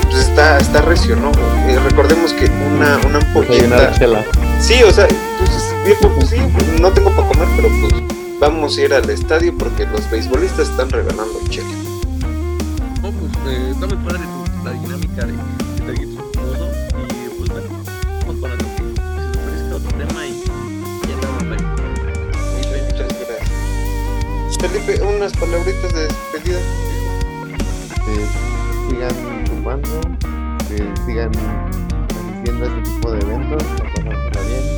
Pues 0.04 0.28
está, 0.28 0.58
está 0.58 0.82
recio, 0.82 1.16
¿no? 1.16 1.32
Eh, 1.68 1.80
recordemos 1.80 2.32
que 2.32 2.44
una, 2.44 2.96
una 3.08 3.18
ampolleta... 3.18 3.92
Sí, 4.60 4.84
o 4.84 4.92
sea, 4.92 5.08
pues, 5.08 5.74
viejo, 5.84 6.14
pues 6.14 6.30
sí, 6.30 6.36
no 6.80 6.92
tengo 6.92 7.10
para 7.10 7.26
comer, 7.26 7.48
pero 7.56 7.68
pues 7.80 8.18
vamos 8.40 8.78
a 8.78 8.82
ir 8.82 8.94
al 8.94 9.08
estadio 9.10 9.56
porque 9.56 9.86
los 9.86 10.08
beisbolistas 10.10 10.68
están 10.70 10.90
regalando 10.90 11.40
chela. 11.48 11.68
No, 13.02 13.12
pues 13.12 13.32
eh, 13.46 13.70
está 13.72 13.86
muy 13.86 13.96
padre 13.98 14.20
la 14.64 14.72
dinámica 14.72 15.26
de, 15.26 15.32
de 15.32 16.06
todo 16.32 16.70
y 16.98 17.28
pues 17.36 17.50
bueno, 17.50 17.68
vamos 18.20 18.36
para 18.40 18.54
lo 18.54 18.64
que 18.64 18.76
se 18.76 19.40
ofrezca 19.40 19.76
otro 19.76 19.98
tema 19.98 20.26
y 20.26 20.42
ya 21.08 21.16
nada 21.16 21.44
más. 21.44 21.62
Muchas 22.86 23.08
gracias. 23.08 24.58
Felipe, 24.60 25.02
unas 25.02 25.32
palabritas 25.34 25.94
de 25.94 26.02
despedida. 26.02 26.58
Que 28.04 28.14
sigan 28.88 29.44
chupando, 29.44 30.00
que 30.68 30.76
sigan 31.06 31.30
a 31.36 32.66
este 32.66 32.90
tipo 32.90 33.12
de 33.12 33.20
eventos, 33.20 33.62
la 34.34 34.42
bien 34.42 34.77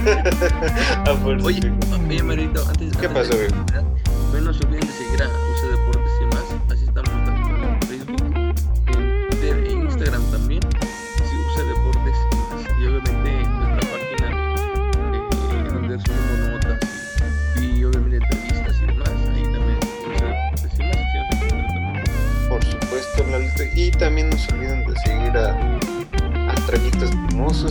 oye, 1.44 1.60
oye, 2.08 2.22
Marito, 2.22 2.64
antes 2.68 2.96
¿Qué 2.96 3.08
pasó, 3.08 3.32
güey? 3.34 4.42
No 4.42 4.52
se 4.52 4.64
olviden 4.64 4.86
de 4.86 4.92
seguir 4.92 5.22
a 5.22 5.49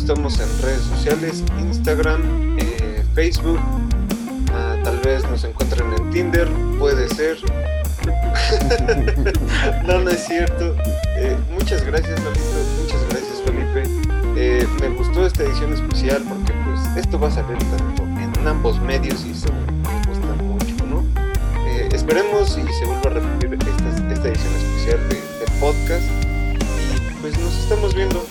Estamos 0.09 0.39
en 0.39 0.49
redes 0.63 0.81
sociales, 0.81 1.43
Instagram, 1.59 2.57
eh, 2.57 3.03
Facebook. 3.13 3.59
Ah, 4.51 4.75
tal 4.83 4.97
vez 5.01 5.21
nos 5.29 5.43
encuentren 5.43 5.93
en 5.93 6.09
Tinder, 6.09 6.49
puede 6.79 7.07
ser. 7.09 7.37
no, 9.85 9.99
no 9.99 10.09
es 10.09 10.25
cierto. 10.25 10.75
Eh, 11.15 11.37
muchas 11.53 11.85
gracias, 11.85 12.19
Lolito. 12.23 12.43
Muchas 12.81 13.07
gracias, 13.07 13.39
Felipe. 13.45 13.83
Eh, 14.35 14.67
me 14.81 14.89
gustó 14.89 15.27
esta 15.27 15.43
edición 15.43 15.73
especial 15.73 16.23
porque 16.27 16.53
pues 16.65 16.79
esto 17.05 17.19
va 17.19 17.27
a 17.27 17.31
salir 17.31 17.59
tanto 17.59 18.01
en 18.03 18.47
ambos 18.47 18.81
medios 18.81 19.23
y 19.27 19.31
eso 19.33 19.49
me 19.83 19.93
gusta 20.07 20.25
mucho, 20.43 20.73
¿no? 20.87 21.05
esperemos 21.95 22.57
y 22.57 22.63
se 22.73 22.85
vuelva 22.85 23.11
a 23.11 23.13
repetir 23.13 23.53
esta, 23.53 23.89
esta 24.11 24.27
edición 24.27 24.55
especial 24.55 25.07
de, 25.07 25.17
de 25.17 25.45
podcast. 25.59 26.07
Y 26.55 26.57
pues 27.21 27.37
nos 27.37 27.55
estamos 27.59 27.93
viendo. 27.93 28.25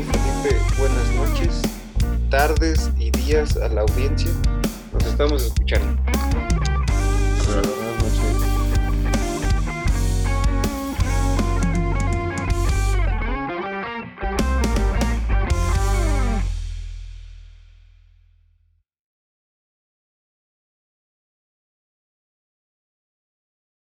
Felipe, 0.00 0.56
buenas 0.78 1.14
noches, 1.16 1.60
tardes 2.30 2.90
y 2.98 3.10
días 3.10 3.58
a 3.58 3.68
la 3.68 3.82
audiencia. 3.82 4.30
Nos 4.90 5.04
estamos 5.04 5.44
escuchando. 5.44 6.11